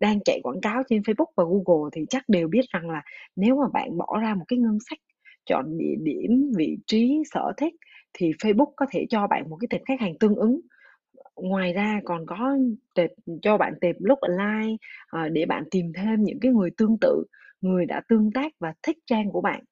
đang 0.00 0.18
chạy 0.24 0.40
quảng 0.42 0.60
cáo 0.60 0.82
trên 0.88 1.02
Facebook 1.02 1.26
và 1.36 1.44
Google 1.44 1.90
thì 1.92 2.04
chắc 2.08 2.24
đều 2.28 2.48
biết 2.48 2.60
rằng 2.72 2.90
là 2.90 3.02
nếu 3.36 3.56
mà 3.56 3.64
bạn 3.72 3.98
bỏ 3.98 4.18
ra 4.22 4.34
một 4.34 4.44
cái 4.48 4.58
ngân 4.58 4.78
sách, 4.90 4.98
chọn 5.46 5.78
địa 5.78 5.94
điểm, 6.02 6.52
vị 6.56 6.76
trí, 6.86 7.22
sở 7.32 7.52
thích 7.56 7.74
thì 8.14 8.32
Facebook 8.42 8.72
có 8.76 8.86
thể 8.90 9.06
cho 9.10 9.26
bạn 9.26 9.50
một 9.50 9.56
cái 9.60 9.68
tệp 9.70 9.80
khách 9.88 10.00
hàng 10.00 10.18
tương 10.20 10.34
ứng. 10.34 10.60
Ngoài 11.36 11.72
ra 11.72 12.00
còn 12.04 12.26
có 12.26 12.56
tệp 12.94 13.10
cho 13.42 13.58
bạn 13.58 13.74
tệp 13.80 13.96
lookalike, 14.00 14.76
ờ, 15.10 15.30
để 15.30 15.46
bạn 15.46 15.64
tìm 15.70 15.92
thêm 15.96 16.24
những 16.24 16.40
cái 16.40 16.52
người 16.52 16.70
tương 16.76 16.96
tự, 17.00 17.24
người 17.60 17.86
đã 17.86 18.02
tương 18.08 18.32
tác 18.32 18.52
và 18.60 18.74
thích 18.82 18.98
trang 19.06 19.32
của 19.32 19.40
bạn. 19.40 19.64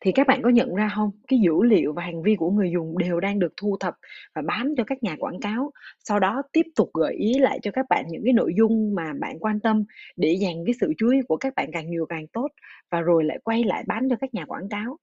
Thì 0.00 0.12
các 0.12 0.26
bạn 0.26 0.42
có 0.42 0.50
nhận 0.50 0.74
ra 0.74 0.90
không 0.94 1.10
Cái 1.28 1.38
dữ 1.40 1.62
liệu 1.64 1.92
và 1.92 2.02
hành 2.02 2.22
vi 2.22 2.36
của 2.36 2.50
người 2.50 2.70
dùng 2.70 2.98
đều 2.98 3.20
đang 3.20 3.38
được 3.38 3.52
thu 3.56 3.76
thập 3.80 3.94
và 4.34 4.42
bán 4.42 4.74
cho 4.76 4.84
các 4.84 5.02
nhà 5.02 5.16
quảng 5.18 5.40
cáo, 5.40 5.70
sau 6.04 6.20
đó 6.20 6.42
tiếp 6.52 6.66
tục 6.76 6.90
gợi 6.94 7.14
ý 7.14 7.38
lại 7.38 7.58
cho 7.62 7.70
các 7.70 7.86
bạn 7.90 8.04
những 8.08 8.22
cái 8.24 8.32
nội 8.32 8.52
dung 8.58 8.94
mà 8.94 9.12
bạn 9.20 9.38
quan 9.40 9.60
tâm 9.60 9.84
để 10.16 10.36
dành 10.40 10.56
cái 10.66 10.74
sự 10.80 10.92
chú 10.98 11.10
ý 11.10 11.18
của 11.28 11.36
các 11.36 11.54
bạn 11.56 11.70
càng 11.72 11.90
nhiều 11.90 12.06
càng 12.08 12.26
tốt, 12.32 12.48
và 12.90 13.00
rồi 13.00 13.24
lại 13.24 13.38
quay 13.44 13.64
lại 13.64 13.84
bán 13.86 14.08
cho 14.10 14.16
các 14.20 14.34
nhà 14.34 14.44
quảng 14.44 14.68
cáo. 14.68 14.96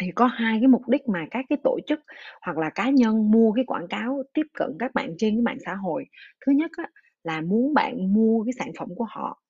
Thì 0.00 0.10
có 0.14 0.26
hai 0.26 0.58
cái 0.60 0.68
mục 0.68 0.88
đích 0.88 1.08
mà 1.08 1.26
các 1.30 1.44
cái 1.48 1.58
tổ 1.64 1.78
chức 1.86 2.00
hoặc 2.46 2.58
là 2.58 2.70
cá 2.70 2.90
nhân 2.90 3.30
mua 3.30 3.52
cái 3.52 3.64
quảng 3.64 3.88
cáo 3.88 4.22
tiếp 4.34 4.46
cận 4.54 4.70
các 4.78 4.94
bạn 4.94 5.14
trên 5.18 5.34
cái 5.34 5.42
mạng 5.42 5.58
xã 5.66 5.74
hội. 5.74 6.04
Thứ 6.46 6.52
nhất 6.52 6.70
á, 6.76 6.84
là 7.24 7.40
muốn 7.40 7.74
bạn 7.74 8.14
mua 8.14 8.44
cái 8.44 8.52
sản 8.58 8.70
phẩm 8.78 8.88
của 8.96 9.06
họ, 9.10 9.41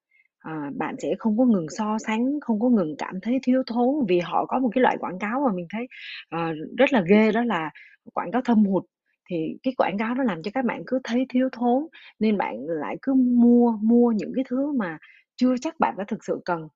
à, 0.42 0.70
bạn 0.76 0.94
sẽ 1.02 1.08
không 1.18 1.38
có 1.38 1.44
ngừng 1.44 1.66
so 1.78 1.98
sánh, 2.06 2.40
không 2.40 2.60
có 2.60 2.68
ngừng 2.68 2.94
cảm 2.98 3.20
thấy 3.22 3.38
thiếu 3.42 3.62
thốn 3.66 4.06
vì 4.08 4.18
họ 4.20 4.46
có 4.46 4.58
một 4.58 4.68
cái 4.74 4.82
loại 4.82 4.96
quảng 5.00 5.18
cáo 5.18 5.40
mà 5.46 5.52
mình 5.54 5.66
thấy, 5.72 5.86
à, 6.28 6.52
rất 6.78 6.92
là 6.92 7.02
ghê 7.10 7.32
đó 7.32 7.42
là 7.44 7.70
quảng 8.14 8.30
cáo 8.32 8.42
thâm 8.42 8.64
hụt. 8.64 8.84
Thì 9.30 9.58
cái 9.62 9.74
quảng 9.76 9.98
cáo 9.98 10.14
nó 10.14 10.22
làm 10.24 10.42
cho 10.42 10.50
các 10.54 10.64
bạn 10.64 10.82
cứ 10.86 10.98
thấy 11.04 11.26
thiếu 11.28 11.48
thốn, 11.52 11.86
nên 12.20 12.38
bạn 12.38 12.56
lại 12.66 12.96
cứ 13.02 13.14
mua 13.14 13.72
mua 13.82 14.12
những 14.12 14.32
cái 14.36 14.44
thứ 14.48 14.72
mà 14.72 14.98
chưa 15.36 15.54
chắc 15.60 15.80
bạn 15.80 15.94
đã 15.98 16.04
thực 16.08 16.24
sự 16.24 16.40
cần. 16.44 16.68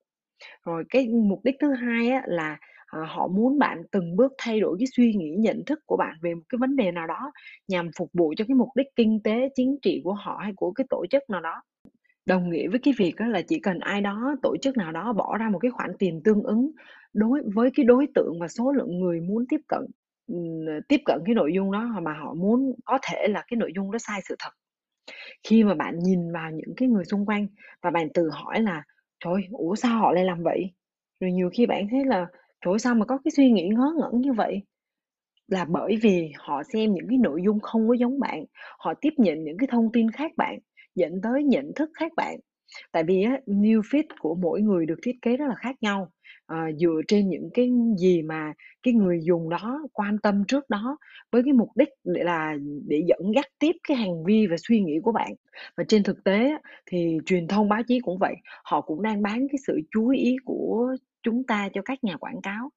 Rồi 0.67 0.85
cái 0.91 1.09
mục 1.09 1.41
đích 1.45 1.55
thứ 1.61 1.73
hai 1.75 2.09
á 2.11 2.23
là, 2.27 2.59
à, 2.87 3.01
họ 3.09 3.29
muốn 3.29 3.59
bạn 3.59 3.83
từng 3.93 4.17
bước 4.17 4.33
thay 4.39 4.61
đổi 4.61 4.77
cái 4.81 4.87
suy 4.97 5.13
nghĩ, 5.15 5.35
nhận 5.39 5.63
thức 5.67 5.79
của 5.87 5.97
bạn 5.97 6.15
về 6.23 6.35
một 6.35 6.43
cái 6.49 6.59
vấn 6.59 6.77
đề 6.77 6.93
nào 6.93 7.07
đó, 7.07 7.33
nhằm 7.69 7.91
phục 7.99 8.11
vụ 8.13 8.35
cho 8.37 8.45
cái 8.49 8.55
mục 8.55 8.69
đích 8.77 8.87
kinh 8.97 9.21
tế, 9.25 9.49
chính 9.55 9.77
trị 9.83 10.01
của 10.05 10.13
họ 10.15 10.39
hay 10.43 10.53
của 10.57 10.73
cái 10.73 10.87
tổ 10.91 11.05
chức 11.11 11.23
nào 11.31 11.41
đó. 11.41 11.63
Đồng 12.27 12.51
nghĩa 12.51 12.69
với 12.69 12.79
cái 12.83 12.95
việc 12.99 13.17
á 13.17 13.27
là 13.27 13.43
chỉ 13.43 13.59
cần 13.61 13.79
ai 13.79 14.01
đó, 14.01 14.37
tổ 14.43 14.57
chức 14.63 14.77
nào 14.77 14.93
đó 14.93 15.13
bỏ 15.13 15.37
ra 15.39 15.49
một 15.51 15.59
cái 15.59 15.71
khoản 15.71 15.91
tiền 15.99 16.21
tương 16.25 16.43
ứng 16.43 16.71
đối 17.13 17.41
với 17.55 17.71
cái 17.77 17.85
đối 17.85 18.07
tượng 18.15 18.39
và 18.41 18.49
số 18.49 18.73
lượng 18.73 18.99
người 19.01 19.21
muốn 19.21 19.45
tiếp 19.49 19.61
cận, 19.69 19.81
ừm, 20.27 20.65
tiếp 20.89 21.01
cận 21.05 21.21
cái 21.27 21.35
nội 21.35 21.53
dung 21.55 21.73
đó 21.73 21.89
mà 22.03 22.13
họ 22.13 22.35
muốn 22.35 22.73
có 22.85 22.99
thể 23.03 23.27
là 23.31 23.45
cái 23.49 23.57
nội 23.57 23.73
dung 23.77 23.91
đó 23.93 23.99
sai 23.99 24.21
sự 24.29 24.37
thật. 24.39 24.51
Khi 25.49 25.65
mà 25.65 25.75
bạn 25.75 25.99
nhìn 26.01 26.33
vào 26.33 26.51
những 26.53 26.75
cái 26.77 26.89
người 26.89 27.05
xung 27.05 27.27
quanh 27.27 27.47
và 27.83 27.91
bạn 27.91 28.09
tự 28.15 28.31
hỏi 28.33 28.61
là 28.63 28.83
"Trời 29.25 29.35
ơi, 29.35 29.43
ủa 29.53 29.75
sao 29.77 29.99
họ 30.01 30.13
lại 30.13 30.25
làm 30.25 30.43
vậy?" 30.45 30.71
Rồi 31.21 31.33
nhiều 31.33 31.51
khi 31.55 31.67
bạn 31.67 31.89
thấy 31.91 32.05
là 32.07 32.27
"Trời 32.65 32.73
ơi, 32.75 32.79
sao 32.79 32.95
mà 32.95 33.05
có 33.07 33.19
cái 33.25 33.33
suy 33.37 33.51
nghĩ 33.53 33.69
ngớ 33.69 33.95
ngẩn 34.01 34.21
như 34.21 34.33
vậy?" 34.33 34.63
Là 35.49 35.65
bởi 35.65 35.97
vì 36.03 36.33
họ 36.39 36.63
xem 36.73 36.95
những 36.95 37.07
cái 37.09 37.19
nội 37.19 37.43
dung 37.47 37.61
không 37.61 37.89
có 37.89 37.95
giống 37.95 38.21
bạn, 38.21 38.45
họ 38.79 38.95
tiếp 39.01 39.11
nhận 39.19 39.45
những 39.45 39.59
cái 39.59 39.69
thông 39.73 39.93
tin 39.93 40.11
khác 40.11 40.33
bạn, 40.37 40.59
dẫn 40.97 41.13
tới 41.23 41.45
nhận 41.45 41.73
thức 41.77 41.91
khác 41.95 42.13
bạn. 42.17 42.37
Tại 42.93 43.05
vì 43.05 43.23
á, 43.23 43.41
new 43.47 43.81
feed 43.81 44.03
của 44.21 44.35
mỗi 44.35 44.61
người 44.63 44.87
được 44.87 44.99
thiết 45.03 45.17
kế 45.23 45.37
rất 45.37 45.47
là 45.49 45.55
khác 45.59 45.77
nhau, 45.81 46.11
à, 46.47 46.67
dựa 46.81 47.01
trên 47.09 47.29
những 47.31 47.51
cái 47.55 47.71
gì 47.99 48.23
mà 48.23 48.53
cái 48.83 48.95
người 48.95 49.21
dùng 49.23 49.49
đó 49.51 49.83
quan 49.93 50.19
tâm 50.23 50.45
trước 50.49 50.71
đó, 50.71 50.99
với 51.33 51.43
cái 51.45 51.53
mục 51.53 51.69
đích 51.77 51.89
để 52.05 52.25
là 52.25 52.55
để 52.89 53.03
dẫn 53.09 53.21
dắt 53.35 53.45
tiếp 53.59 53.73
cái 53.89 53.97
hành 53.97 54.25
vi 54.27 54.47
và 54.47 54.57
suy 54.69 54.81
nghĩ 54.81 54.95
của 55.03 55.13
bạn. 55.13 55.33
Và 55.77 55.85
trên 55.89 56.03
thực 56.03 56.25
tế 56.25 56.49
á, 56.51 56.61
thì 56.87 57.19
truyền 57.27 57.49
thông 57.49 57.69
báo 57.69 57.83
chí 57.89 58.01
cũng 58.01 58.19
vậy, 58.19 58.35
họ 58.65 58.81
cũng 58.81 59.03
đang 59.03 59.23
bán 59.23 59.49
cái 59.49 59.59
sự 59.67 59.81
chú 59.91 60.09
ý 60.09 60.37
của 60.45 60.97
chúng 61.23 61.45
ta 61.45 61.69
cho 61.75 61.83
các 61.85 62.05
nhà 62.05 62.17
quảng 62.17 62.41
cáo. 62.43 62.71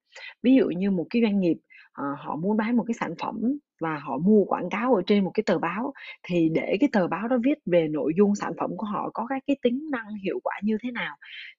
Ví 0.44 0.56
dụ 0.56 0.66
như 0.78 0.92
một 0.92 1.06
cái 1.10 1.22
doanh 1.22 1.40
nghiệp, 1.40 1.58
à, 1.94 2.04
họ 2.18 2.36
muốn 2.36 2.58
bán 2.58 2.78
một 2.78 2.84
cái 2.88 2.96
sản 3.00 3.14
phẩm 3.22 3.58
và 3.80 3.98
họ 3.98 4.18
mua 4.18 4.44
quảng 4.46 4.70
cáo 4.70 4.96
ở 4.96 5.02
trên 5.08 5.24
một 5.24 5.32
cái 5.34 5.44
tờ 5.46 5.60
báo. 5.60 5.94
Thì 6.24 6.50
để 6.54 6.78
cái 6.80 6.90
tờ 6.92 7.08
báo 7.08 7.28
đó 7.28 7.38
viết 7.44 7.58
về 7.66 7.88
nội 7.88 8.14
dung 8.18 8.36
sản 8.36 8.54
phẩm 8.60 8.70
của 8.78 8.86
họ 8.86 9.10
có 9.14 9.26
các 9.30 9.44
cái 9.48 9.56
tính 9.62 9.90
năng 9.92 10.16
hiệu 10.24 10.40
quả 10.44 10.54
như 10.64 10.78
thế 10.84 10.92
nào 10.92 11.16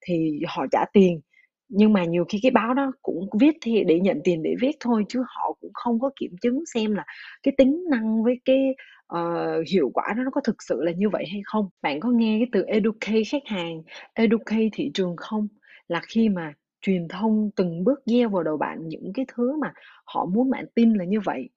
thì 0.06 0.40
họ 0.48 0.66
trả 0.72 0.84
tiền. 0.92 1.20
Nhưng 1.68 1.92
mà 1.92 2.04
nhiều 2.04 2.24
khi 2.28 2.38
cái 2.42 2.50
báo 2.50 2.74
đó 2.74 2.92
cũng 3.02 3.28
viết 3.40 3.56
thì 3.62 3.84
để 3.84 4.00
nhận 4.00 4.20
tiền 4.24 4.42
để 4.42 4.54
viết 4.60 4.76
thôi 4.80 5.04
chứ 5.08 5.22
họ 5.26 5.52
cũng 5.60 5.70
không 5.74 6.00
có 6.00 6.10
kiểm 6.20 6.30
chứng 6.42 6.64
xem 6.74 6.94
là 6.94 7.04
cái 7.42 7.54
tính 7.58 7.84
năng 7.90 8.22
với 8.24 8.40
cái 8.44 8.74
uh, 9.14 9.68
hiệu 9.72 9.90
quả 9.94 10.04
đó 10.16 10.22
nó 10.24 10.30
có 10.30 10.40
thực 10.44 10.56
sự 10.68 10.82
là 10.82 10.92
như 10.92 11.08
vậy 11.08 11.24
hay 11.32 11.40
không. 11.44 11.68
Bạn 11.82 12.00
có 12.00 12.10
nghe 12.10 12.38
cái 12.38 12.48
từ 12.52 12.62
educate 12.62 13.24
khách 13.30 13.46
hàng 13.46 13.82
educate 14.14 14.68
thị 14.72 14.90
trường 14.94 15.16
không? 15.16 15.48
Là 15.88 16.00
khi 16.08 16.28
mà 16.28 16.52
truyền 16.80 17.08
thông 17.08 17.50
từng 17.56 17.84
bước 17.84 18.00
gieo 18.06 18.28
vào 18.28 18.42
đầu 18.42 18.56
bạn 18.56 18.88
những 18.88 19.12
cái 19.14 19.26
thứ 19.34 19.56
mà 19.60 19.72
họ 20.04 20.26
muốn 20.26 20.50
bạn 20.50 20.64
tin 20.74 20.94
là 20.94 21.04
như 21.04 21.20
vậy 21.24 21.48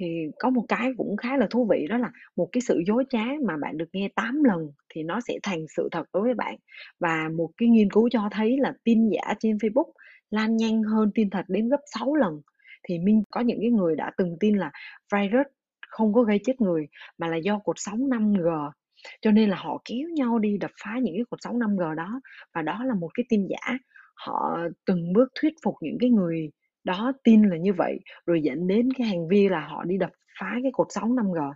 thì 0.00 0.26
có 0.38 0.50
một 0.50 0.64
cái 0.68 0.92
cũng 0.96 1.16
khá 1.16 1.36
là 1.36 1.46
thú 1.50 1.68
vị, 1.70 1.86
đó 1.88 1.98
là 1.98 2.12
một 2.36 2.48
cái 2.52 2.60
sự 2.60 2.82
dối 2.86 3.04
trá 3.10 3.24
mà 3.46 3.56
bạn 3.56 3.78
được 3.78 3.88
nghe 3.92 4.08
8 4.14 4.44
lần 4.44 4.72
thì 4.94 5.02
nó 5.02 5.20
sẽ 5.28 5.34
thành 5.42 5.66
sự 5.76 5.88
thật 5.92 6.04
đối 6.12 6.22
với 6.22 6.34
bạn. 6.34 6.56
Và 7.00 7.28
một 7.36 7.50
cái 7.56 7.68
nghiên 7.68 7.90
cứu 7.90 8.08
cho 8.08 8.28
thấy 8.32 8.56
là 8.58 8.72
tin 8.84 9.08
giả 9.08 9.34
trên 9.40 9.56
Facebook 9.56 9.92
lan 10.30 10.56
nhanh 10.56 10.82
hơn 10.82 11.10
tin 11.14 11.30
thật 11.30 11.44
đến 11.48 11.68
gấp 11.68 11.80
6 11.94 12.14
lần. 12.14 12.40
Thì 12.88 12.98
minh 12.98 13.22
có 13.30 13.40
những 13.40 13.58
cái 13.60 13.70
người 13.70 13.96
đã 13.96 14.10
từng 14.16 14.36
tin 14.40 14.56
là 14.56 14.70
virus 15.12 15.46
không 15.88 16.12
có 16.12 16.22
gây 16.22 16.40
chết 16.44 16.60
người 16.60 16.86
mà 17.18 17.28
là 17.28 17.36
do 17.36 17.58
cột 17.58 17.76
sóng 17.78 18.00
5G 18.08 18.70
cho 19.20 19.30
nên 19.30 19.50
là 19.50 19.56
họ 19.56 19.82
kéo 19.84 20.08
nhau 20.08 20.38
đi 20.38 20.58
đập 20.58 20.70
phá 20.84 20.98
những 21.02 21.14
cái 21.14 21.24
cột 21.30 21.38
sóng 21.42 21.58
5G 21.58 21.94
đó. 21.94 22.20
Và 22.54 22.62
đó 22.62 22.84
là 22.84 22.94
một 22.94 23.10
cái 23.14 23.24
tin 23.28 23.46
giả. 23.48 23.78
Họ 24.14 24.58
từng 24.86 25.12
bước 25.12 25.28
thuyết 25.40 25.54
phục 25.64 25.74
những 25.80 25.96
cái 26.00 26.10
người 26.10 26.50
đó, 26.84 27.12
tin 27.24 27.42
là 27.42 27.56
như 27.56 27.72
vậy. 27.72 27.98
Rồi 28.26 28.42
dẫn 28.42 28.66
đến 28.66 28.88
cái 28.98 29.06
hành 29.06 29.28
vi 29.28 29.48
là 29.48 29.60
họ 29.68 29.84
đi 29.84 29.98
đập 29.98 30.10
phá 30.40 30.58
cái 30.62 30.72
cột 30.72 30.86
sóng 30.90 31.16
5G 31.16 31.52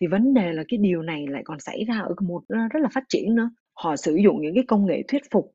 thì 0.00 0.06
vấn 0.06 0.34
đề 0.34 0.52
là 0.52 0.64
cái 0.68 0.78
điều 0.78 1.02
này 1.02 1.26
lại 1.28 1.42
còn 1.44 1.60
xảy 1.60 1.84
ra 1.84 2.00
ở 2.00 2.14
một 2.20 2.42
rất 2.48 2.80
là 2.82 2.88
phát 2.94 3.04
triển 3.08 3.34
nữa. 3.34 3.50
Họ 3.74 3.96
sử 3.96 4.16
dụng 4.24 4.40
những 4.40 4.54
cái 4.54 4.64
công 4.68 4.86
nghệ 4.86 5.02
thuyết 5.08 5.22
phục 5.30 5.52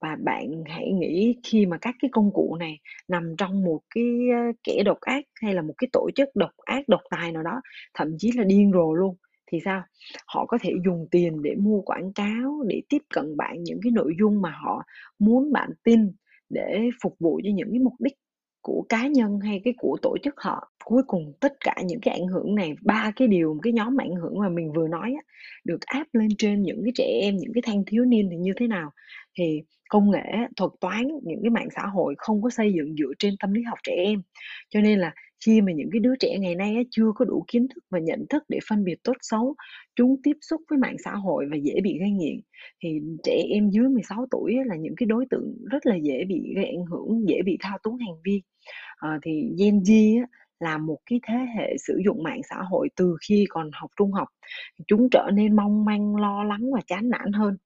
và 0.00 0.16
bạn 0.24 0.62
hãy 0.66 0.90
nghĩ 0.92 1.36
khi 1.46 1.66
mà 1.66 1.78
các 1.80 1.94
cái 2.02 2.08
công 2.12 2.32
cụ 2.32 2.56
này 2.60 2.78
nằm 3.08 3.34
trong 3.38 3.64
một 3.64 3.80
cái 3.94 4.04
kẻ 4.64 4.82
độc 4.84 5.00
ác 5.00 5.24
hay 5.42 5.54
là 5.54 5.62
một 5.62 5.74
cái 5.78 5.88
tổ 5.92 6.10
chức 6.14 6.28
độc 6.34 6.50
ác, 6.64 6.88
độc 6.88 7.00
tài 7.10 7.32
nào 7.32 7.42
đó, 7.42 7.60
thậm 7.94 8.08
chí 8.18 8.32
là 8.36 8.44
điên 8.44 8.72
rồ 8.72 8.94
luôn, 8.94 9.16
thì 9.52 9.58
sao? 9.64 9.82
Họ 10.26 10.46
có 10.46 10.58
thể 10.62 10.72
dùng 10.84 11.08
tiền 11.10 11.42
để 11.42 11.54
mua 11.58 11.80
quảng 11.80 12.12
cáo, 12.12 12.62
để 12.68 12.82
tiếp 12.88 13.02
cận 13.14 13.36
bạn 13.36 13.62
những 13.62 13.80
cái 13.82 13.92
nội 13.92 14.12
dung 14.20 14.42
mà 14.42 14.50
họ 14.50 14.82
muốn 15.18 15.52
bạn 15.52 15.70
tin 15.84 16.12
để 16.50 16.90
phục 17.02 17.16
vụ 17.20 17.40
cho 17.44 17.50
những 17.54 17.68
cái 17.70 17.78
mục 17.78 17.94
đích 17.98 18.14
của 18.68 18.84
cá 18.88 19.06
nhân 19.06 19.40
hay 19.40 19.60
cái 19.64 19.74
của 19.78 19.96
tổ 20.02 20.16
chức 20.22 20.34
họ. 20.40 20.72
Cuối 20.84 21.02
cùng 21.06 21.32
tất 21.40 21.52
cả 21.64 21.74
những 21.86 22.00
cái 22.02 22.14
ảnh 22.14 22.26
hưởng 22.26 22.54
này 22.54 22.74
ba 22.84 23.12
cái 23.16 23.28
điều 23.28 23.58
cái 23.62 23.72
nhóm 23.72 24.00
ảnh 24.00 24.14
hưởng 24.14 24.38
mà 24.38 24.48
mình 24.48 24.72
vừa 24.72 24.88
nói 24.88 25.14
á, 25.16 25.22
được 25.64 25.80
áp 25.86 26.06
lên 26.12 26.28
trên 26.38 26.62
những 26.62 26.80
cái 26.84 26.92
trẻ 26.94 27.04
em 27.22 27.36
những 27.36 27.52
cái 27.54 27.62
thanh 27.66 27.84
thiếu 27.84 28.04
niên 28.04 28.28
thì 28.30 28.36
như 28.36 28.52
thế 28.56 28.66
nào? 28.66 28.90
Thì 29.38 29.62
công 29.90 30.10
nghệ 30.10 30.24
thuật 30.56 30.70
toán 30.80 31.08
những 31.22 31.40
cái 31.42 31.50
mạng 31.50 31.68
xã 31.76 31.82
hội 31.82 32.14
không 32.18 32.42
có 32.42 32.50
xây 32.50 32.72
dựng 32.74 32.94
dựa 32.96 33.12
trên 33.18 33.34
tâm 33.40 33.52
lý 33.52 33.62
học 33.62 33.78
trẻ 33.82 33.92
em. 33.92 34.22
Cho 34.70 34.80
nên 34.80 34.98
là 34.98 35.12
khi 35.46 35.60
mà 35.60 35.72
những 35.72 35.88
cái 35.92 36.00
đứa 36.00 36.16
trẻ 36.20 36.38
ngày 36.40 36.54
nay 36.54 36.74
á, 36.74 36.82
chưa 36.90 37.12
có 37.14 37.24
đủ 37.24 37.44
kiến 37.48 37.68
thức 37.68 37.84
và 37.90 37.98
nhận 37.98 38.26
thức 38.30 38.42
để 38.48 38.58
phân 38.68 38.84
biệt 38.84 38.96
tốt 39.04 39.16
xấu 39.20 39.54
chúng 39.96 40.16
tiếp 40.22 40.36
xúc 40.40 40.60
với 40.70 40.78
mạng 40.78 40.96
xã 41.04 41.12
hội 41.12 41.46
và 41.50 41.56
dễ 41.56 41.80
bị 41.82 41.98
gây 42.00 42.10
nghiện 42.10 42.40
thì 42.82 43.00
trẻ 43.24 43.42
em 43.50 43.70
dưới 43.70 43.88
16 43.88 44.26
tuổi 44.30 44.54
á, 44.54 44.62
là 44.66 44.76
những 44.76 44.94
cái 44.96 45.06
đối 45.06 45.26
tượng 45.30 45.54
rất 45.70 45.86
là 45.86 45.96
dễ 45.96 46.24
bị 46.28 46.52
gây 46.56 46.64
ảnh 46.64 46.84
hưởng 46.84 47.28
dễ 47.28 47.42
bị 47.44 47.56
thao 47.60 47.78
túng 47.82 47.96
hành 47.96 48.16
vi. 48.24 48.42
À, 48.96 49.18
thì 49.22 49.50
Gen 49.58 49.78
Z 49.78 50.20
á, 50.20 50.26
là 50.60 50.78
một 50.78 50.98
cái 51.10 51.20
thế 51.26 51.34
hệ 51.56 51.76
sử 51.78 52.00
dụng 52.04 52.22
mạng 52.22 52.40
xã 52.50 52.56
hội 52.70 52.88
từ 52.96 53.16
khi 53.28 53.46
còn 53.48 53.70
học 53.72 53.90
trung 53.96 54.12
học. 54.12 54.28
Chúng 54.86 55.08
trở 55.10 55.30
nên 55.34 55.56
mong 55.56 55.84
manh 55.84 56.16
lo 56.16 56.44
lắng 56.44 56.72
và 56.74 56.80
chán 56.86 57.10
nản 57.10 57.32
hơn 57.32 57.56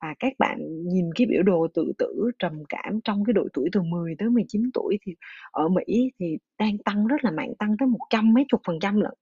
và 0.00 0.14
các 0.18 0.32
bạn 0.38 0.58
nhìn 0.88 1.10
cái 1.14 1.26
biểu 1.26 1.42
đồ 1.42 1.66
tự 1.74 1.92
tử 1.98 2.30
trầm 2.38 2.52
cảm 2.68 3.00
trong 3.04 3.24
cái 3.24 3.32
độ 3.32 3.48
tuổi 3.52 3.68
từ 3.72 3.82
10 3.82 4.14
tới 4.18 4.30
19 4.30 4.70
tuổi 4.74 4.98
thì 5.06 5.14
ở 5.50 5.68
Mỹ 5.68 6.12
thì 6.20 6.38
đang 6.58 6.78
tăng 6.78 7.06
rất 7.06 7.24
là 7.24 7.30
mạnh 7.30 7.52
tăng 7.58 7.76
tới 7.78 7.86
một 7.86 8.06
trăm 8.10 8.34
mấy 8.34 8.44
chục 8.48 8.60
phần 8.66 8.78
trăm 8.80 9.00
lận. 9.00 9.14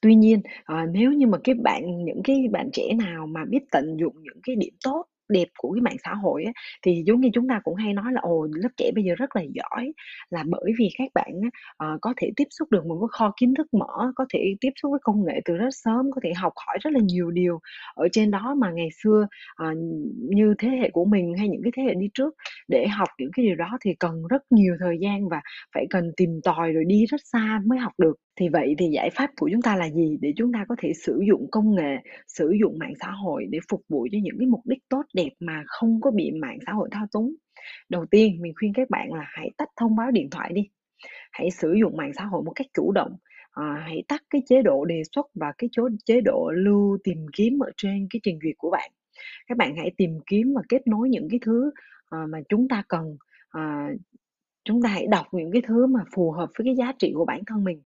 Tuy 0.00 0.14
nhiên 0.14 0.40
à, 0.64 0.86
nếu 0.92 1.12
như 1.12 1.26
mà 1.26 1.38
cái 1.44 1.54
bạn 1.54 2.04
những 2.04 2.20
cái 2.24 2.36
bạn 2.52 2.70
trẻ 2.72 2.92
nào 2.98 3.26
mà 3.26 3.44
biết 3.50 3.60
tận 3.70 3.96
dụng 4.00 4.14
những 4.22 4.40
cái 4.42 4.56
điểm 4.56 4.74
tốt 4.84 5.04
đẹp 5.28 5.48
của 5.58 5.72
cái 5.72 5.80
mạng 5.80 5.96
xã 6.04 6.14
hội 6.14 6.44
á, 6.44 6.52
thì 6.82 7.02
giống 7.06 7.20
như 7.20 7.28
chúng 7.34 7.48
ta 7.48 7.60
cũng 7.64 7.74
hay 7.74 7.92
nói 7.92 8.12
là 8.12 8.20
ồ 8.20 8.48
lớp 8.54 8.68
trẻ 8.76 8.90
bây 8.94 9.04
giờ 9.04 9.14
rất 9.14 9.36
là 9.36 9.42
giỏi. 9.54 9.92
Là 10.30 10.44
bởi 10.46 10.72
vì 10.78 10.88
các 10.98 11.08
bạn 11.14 11.32
á, 11.42 11.48
uh, 11.94 12.00
có 12.00 12.14
thể 12.16 12.30
tiếp 12.36 12.44
xúc 12.50 12.68
được 12.70 12.86
một 12.86 12.98
cái 13.00 13.08
kho 13.10 13.32
kiến 13.40 13.54
thức 13.54 13.66
mở 13.74 14.12
có 14.14 14.26
thể 14.34 14.54
tiếp 14.60 14.70
xúc 14.82 14.90
với 14.90 15.00
công 15.02 15.24
nghệ 15.24 15.40
từ 15.44 15.56
rất 15.56 15.70
sớm 15.70 16.10
có 16.14 16.20
thể 16.24 16.32
học 16.36 16.52
hỏi 16.66 16.78
rất 16.80 16.90
là 16.92 17.00
nhiều 17.02 17.30
điều 17.30 17.58
ở 17.94 18.08
trên 18.12 18.30
đó 18.30 18.54
mà 18.58 18.70
ngày 18.70 18.88
xưa 19.02 19.26
uh, 19.62 19.76
như 20.16 20.54
thế 20.58 20.68
hệ 20.68 20.90
của 20.90 21.04
mình 21.04 21.34
hay 21.38 21.48
những 21.48 21.62
cái 21.62 21.72
thế 21.76 21.82
hệ 21.82 21.94
đi 21.94 22.08
trước 22.14 22.34
để 22.68 22.86
học 22.86 23.08
những 23.18 23.30
cái 23.36 23.46
điều 23.46 23.56
đó 23.56 23.78
thì 23.84 23.94
cần 24.00 24.22
rất 24.30 24.42
nhiều 24.50 24.76
thời 24.80 24.98
gian 25.00 25.28
và 25.28 25.40
phải 25.74 25.86
cần 25.90 26.12
tìm 26.16 26.40
tòi 26.44 26.72
rồi 26.72 26.84
đi 26.86 27.06
rất 27.06 27.20
xa 27.24 27.60
mới 27.66 27.78
học 27.78 27.92
được 27.98 28.25
thì 28.36 28.48
vậy 28.48 28.74
thì 28.78 28.86
giải 28.92 29.10
pháp 29.10 29.30
của 29.36 29.48
chúng 29.52 29.62
ta 29.62 29.76
là 29.76 29.90
gì 29.90 30.18
để 30.20 30.32
chúng 30.36 30.52
ta 30.52 30.64
có 30.68 30.76
thể 30.78 30.92
sử 30.92 31.20
dụng 31.28 31.46
công 31.50 31.74
nghệ 31.74 31.96
sử 32.26 32.52
dụng 32.60 32.78
mạng 32.78 32.92
xã 33.00 33.10
hội 33.10 33.46
để 33.50 33.58
phục 33.68 33.82
vụ 33.88 34.06
cho 34.12 34.18
những 34.22 34.36
cái 34.38 34.46
mục 34.46 34.60
đích 34.64 34.78
tốt 34.88 35.02
đẹp 35.14 35.30
mà 35.40 35.62
không 35.66 36.00
có 36.00 36.10
bị 36.10 36.30
mạng 36.30 36.58
xã 36.66 36.72
hội 36.72 36.88
thao 36.92 37.06
túng? 37.12 37.34
Đầu 37.88 38.06
tiên 38.06 38.42
mình 38.42 38.52
khuyên 38.56 38.72
các 38.74 38.90
bạn 38.90 39.12
là 39.12 39.24
hãy 39.28 39.50
tắt 39.56 39.68
thông 39.76 39.96
báo 39.96 40.10
điện 40.10 40.30
thoại 40.30 40.52
đi. 40.54 40.62
Hãy 41.32 41.50
sử 41.50 41.74
dụng 41.80 41.96
mạng 41.96 42.12
xã 42.16 42.24
hội 42.24 42.42
một 42.42 42.52
cách 42.54 42.66
chủ 42.74 42.92
động. 42.92 43.16
À, 43.50 43.84
hãy 43.86 44.04
tắt 44.08 44.22
cái 44.30 44.42
chế 44.46 44.62
độ 44.62 44.84
đề 44.84 45.02
xuất 45.14 45.26
và 45.34 45.52
cái 45.58 45.70
chế 46.04 46.20
độ 46.20 46.50
lưu 46.56 46.98
tìm 47.04 47.26
kiếm 47.32 47.58
ở 47.58 47.70
trên 47.76 48.06
cái 48.10 48.20
trình 48.22 48.38
duyệt 48.42 48.54
của 48.58 48.70
bạn. 48.70 48.90
Các 49.46 49.56
bạn 49.58 49.76
hãy 49.76 49.90
tìm 49.96 50.10
kiếm 50.26 50.52
và 50.56 50.62
kết 50.68 50.86
nối 50.86 51.08
những 51.08 51.28
cái 51.30 51.40
thứ 51.42 51.70
à, 52.10 52.18
mà 52.28 52.38
chúng 52.48 52.68
ta 52.68 52.82
cần. 52.88 53.16
À, 53.48 53.90
chúng 54.66 54.82
ta 54.82 54.88
hãy 54.88 55.06
đọc 55.06 55.26
những 55.32 55.52
cái 55.52 55.62
thứ 55.66 55.86
mà 55.86 56.00
phù 56.14 56.30
hợp 56.30 56.50
với 56.58 56.64
cái 56.64 56.76
giá 56.76 56.92
trị 56.98 57.12
của 57.14 57.24
bản 57.24 57.40
thân 57.46 57.64
mình. 57.64 57.80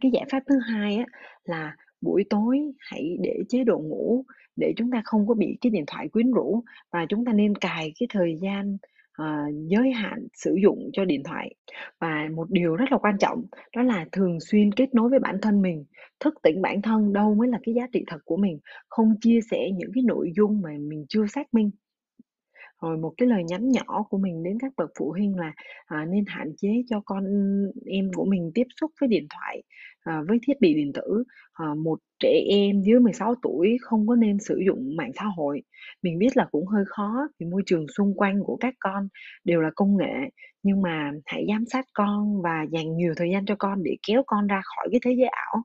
Cái 0.00 0.10
giải 0.12 0.24
pháp 0.32 0.40
thứ 0.46 0.54
hai 0.68 0.96
á 0.96 1.04
là 1.44 1.76
buổi 2.00 2.24
tối 2.30 2.60
hãy 2.78 3.16
để 3.20 3.38
chế 3.48 3.64
độ 3.64 3.78
ngủ 3.78 4.24
để 4.56 4.72
chúng 4.76 4.90
ta 4.90 5.02
không 5.04 5.26
có 5.26 5.34
bị 5.34 5.58
cái 5.60 5.70
điện 5.70 5.84
thoại 5.86 6.08
quyến 6.08 6.30
rũ 6.30 6.62
và 6.92 7.06
chúng 7.08 7.24
ta 7.24 7.32
nên 7.32 7.54
cài 7.54 7.92
cái 8.00 8.06
thời 8.10 8.36
gian 8.42 8.76
uh, 9.22 9.54
giới 9.70 9.90
hạn 9.92 10.26
sử 10.34 10.54
dụng 10.62 10.90
cho 10.92 11.04
điện 11.04 11.22
thoại. 11.24 11.54
Và 12.00 12.28
một 12.34 12.50
điều 12.50 12.76
rất 12.76 12.92
là 12.92 12.98
quan 12.98 13.18
trọng 13.18 13.44
đó 13.76 13.82
là 13.82 14.06
thường 14.12 14.40
xuyên 14.40 14.72
kết 14.72 14.94
nối 14.94 15.10
với 15.10 15.18
bản 15.18 15.38
thân 15.42 15.62
mình 15.62 15.84
thức 16.20 16.34
tỉnh 16.42 16.62
bản 16.62 16.82
thân 16.82 17.12
đâu 17.12 17.34
mới 17.34 17.48
là 17.48 17.58
cái 17.62 17.74
giá 17.74 17.86
trị 17.92 18.04
thật 18.06 18.18
của 18.24 18.36
mình 18.36 18.58
không 18.88 19.14
chia 19.20 19.40
sẻ 19.50 19.70
những 19.74 19.90
cái 19.94 20.04
nội 20.04 20.32
dung 20.36 20.60
mà 20.62 20.70
mình 20.80 21.06
chưa 21.08 21.26
xác 21.26 21.54
minh 21.54 21.70
rồi 22.82 22.96
một 22.98 23.12
cái 23.16 23.28
lời 23.28 23.44
nhắn 23.44 23.68
nhỏ 23.68 24.02
của 24.10 24.18
mình 24.18 24.42
đến 24.42 24.58
các 24.60 24.72
bậc 24.76 24.90
phụ 24.98 25.10
huynh 25.10 25.36
là 25.36 25.52
à, 25.86 26.04
nên 26.04 26.24
hạn 26.26 26.52
chế 26.56 26.68
cho 26.90 27.00
con 27.04 27.24
em 27.86 28.10
của 28.14 28.24
mình 28.24 28.50
tiếp 28.54 28.66
xúc 28.80 28.90
với 29.00 29.08
điện 29.08 29.26
thoại 29.30 29.62
à, 30.04 30.22
với 30.28 30.38
thiết 30.46 30.60
bị 30.60 30.74
điện 30.74 30.92
tử. 30.92 31.24
À, 31.52 31.66
một 31.74 31.98
trẻ 32.18 32.44
em 32.48 32.82
dưới 32.82 33.00
16 33.00 33.34
tuổi 33.42 33.76
không 33.80 34.06
có 34.06 34.14
nên 34.14 34.38
sử 34.38 34.60
dụng 34.66 34.96
mạng 34.96 35.10
xã 35.18 35.24
hội. 35.24 35.62
Mình 36.02 36.18
biết 36.18 36.36
là 36.36 36.48
cũng 36.50 36.66
hơi 36.66 36.84
khó 36.86 37.28
vì 37.38 37.46
môi 37.46 37.62
trường 37.66 37.86
xung 37.96 38.14
quanh 38.14 38.40
của 38.44 38.56
các 38.56 38.74
con 38.80 39.08
đều 39.44 39.60
là 39.60 39.70
công 39.76 39.96
nghệ 39.96 40.30
nhưng 40.62 40.82
mà 40.82 41.12
hãy 41.26 41.44
giám 41.48 41.64
sát 41.66 41.84
con 41.92 42.42
và 42.42 42.66
dành 42.72 42.96
nhiều 42.96 43.14
thời 43.16 43.30
gian 43.32 43.46
cho 43.46 43.54
con 43.58 43.82
để 43.82 43.96
kéo 44.08 44.22
con 44.26 44.46
ra 44.46 44.60
khỏi 44.64 44.88
cái 44.90 45.00
thế 45.04 45.12
giới 45.18 45.28
ảo. 45.28 45.62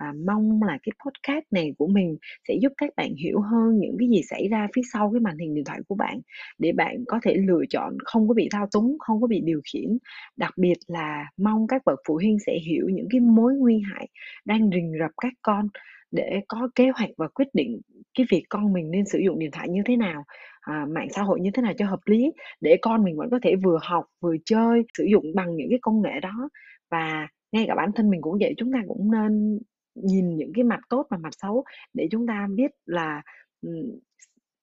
Và 0.00 0.12
mong 0.26 0.62
là 0.62 0.78
cái 0.82 0.92
podcast 1.04 1.44
này 1.50 1.74
của 1.78 1.86
mình 1.86 2.16
sẽ 2.48 2.54
giúp 2.62 2.72
các 2.76 2.90
bạn 2.96 3.14
hiểu 3.14 3.40
hơn 3.40 3.78
những 3.80 3.96
cái 3.98 4.08
gì 4.08 4.22
xảy 4.30 4.48
ra 4.48 4.68
phía 4.76 4.82
sau 4.92 5.10
cái 5.12 5.20
màn 5.20 5.38
hình 5.38 5.54
điện 5.54 5.64
thoại 5.64 5.80
của 5.88 5.94
bạn, 5.94 6.20
để 6.58 6.72
bạn 6.72 7.04
có 7.08 7.18
thể 7.22 7.34
lựa 7.34 7.62
chọn 7.70 7.96
không 8.04 8.28
có 8.28 8.34
bị 8.34 8.48
thao 8.50 8.66
túng, 8.72 8.96
không 8.98 9.20
có 9.20 9.26
bị 9.26 9.40
điều 9.44 9.60
khiển. 9.72 9.98
Đặc 10.36 10.52
biệt 10.56 10.78
là 10.86 11.26
mong 11.36 11.66
các 11.66 11.82
bậc 11.86 11.98
phụ 12.08 12.14
huynh 12.14 12.38
sẽ 12.46 12.58
hiểu 12.66 12.88
những 12.88 13.06
cái 13.10 13.20
mối 13.20 13.54
nguy 13.58 13.82
hại 13.92 14.08
đang 14.44 14.70
rình 14.70 14.92
rập 15.00 15.10
các 15.22 15.32
con 15.42 15.68
để 16.14 16.40
có 16.48 16.68
kế 16.74 16.90
hoạch 16.94 17.10
và 17.16 17.28
quyết 17.28 17.48
định 17.52 17.80
cái 18.18 18.26
việc 18.30 18.44
con 18.48 18.72
mình 18.72 18.90
nên 18.90 19.04
sử 19.06 19.18
dụng 19.18 19.38
điện 19.38 19.50
thoại 19.50 19.68
như 19.68 19.82
thế 19.86 19.96
nào 19.96 20.24
à, 20.60 20.86
mạng 20.88 21.08
xã 21.10 21.22
hội 21.22 21.40
như 21.40 21.50
thế 21.54 21.62
nào 21.62 21.72
cho 21.78 21.86
hợp 21.86 22.00
lý 22.06 22.32
để 22.60 22.76
con 22.82 23.04
mình 23.04 23.16
vẫn 23.16 23.28
có 23.30 23.38
thể 23.42 23.56
vừa 23.64 23.78
học 23.82 24.04
vừa 24.20 24.36
chơi 24.44 24.82
sử 24.98 25.04
dụng 25.12 25.24
bằng 25.34 25.56
những 25.56 25.66
cái 25.70 25.78
công 25.82 26.02
nghệ 26.02 26.20
đó. 26.22 26.48
Và 26.90 27.28
ngay 27.52 27.64
cả 27.68 27.74
bản 27.74 27.90
thân 27.94 28.10
mình 28.10 28.20
cũng 28.22 28.38
vậy 28.40 28.54
chúng 28.56 28.72
ta 28.72 28.78
cũng 28.88 29.10
nên 29.10 29.58
nhìn 29.94 30.36
những 30.36 30.52
cái 30.54 30.64
mặt 30.64 30.80
tốt 30.88 31.06
và 31.10 31.16
mặt 31.16 31.34
xấu 31.42 31.64
để 31.94 32.08
chúng 32.10 32.26
ta 32.26 32.46
biết 32.54 32.70
là 32.86 33.22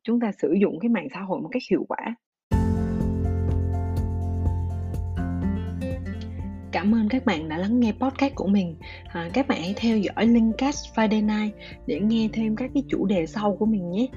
chúng 0.03 0.19
ta 0.19 0.31
sử 0.41 0.53
dụng 0.61 0.79
cái 0.79 0.89
mạng 0.89 1.07
xã 1.13 1.21
hội 1.21 1.41
một 1.41 1.49
cách 1.51 1.63
hiệu 1.71 1.85
quả. 1.87 2.15
Cảm 6.71 6.95
ơn 6.95 7.09
các 7.09 7.25
bạn 7.25 7.49
đã 7.49 7.57
lắng 7.57 7.79
nghe 7.79 7.91
podcast 7.91 8.35
của 8.35 8.47
mình. 8.47 8.75
À, 9.07 9.29
các 9.33 9.47
bạn 9.47 9.61
hãy 9.61 9.73
theo 9.77 9.97
dõi 9.97 10.27
Linkcast 10.27 10.95
Friday 10.95 11.25
Night 11.25 11.55
để 11.87 11.99
nghe 11.99 12.29
thêm 12.33 12.55
các 12.55 12.71
cái 12.73 12.83
chủ 12.89 13.05
đề 13.05 13.25
sau 13.25 13.55
của 13.55 13.65
mình 13.65 13.91
nhé. 13.91 14.07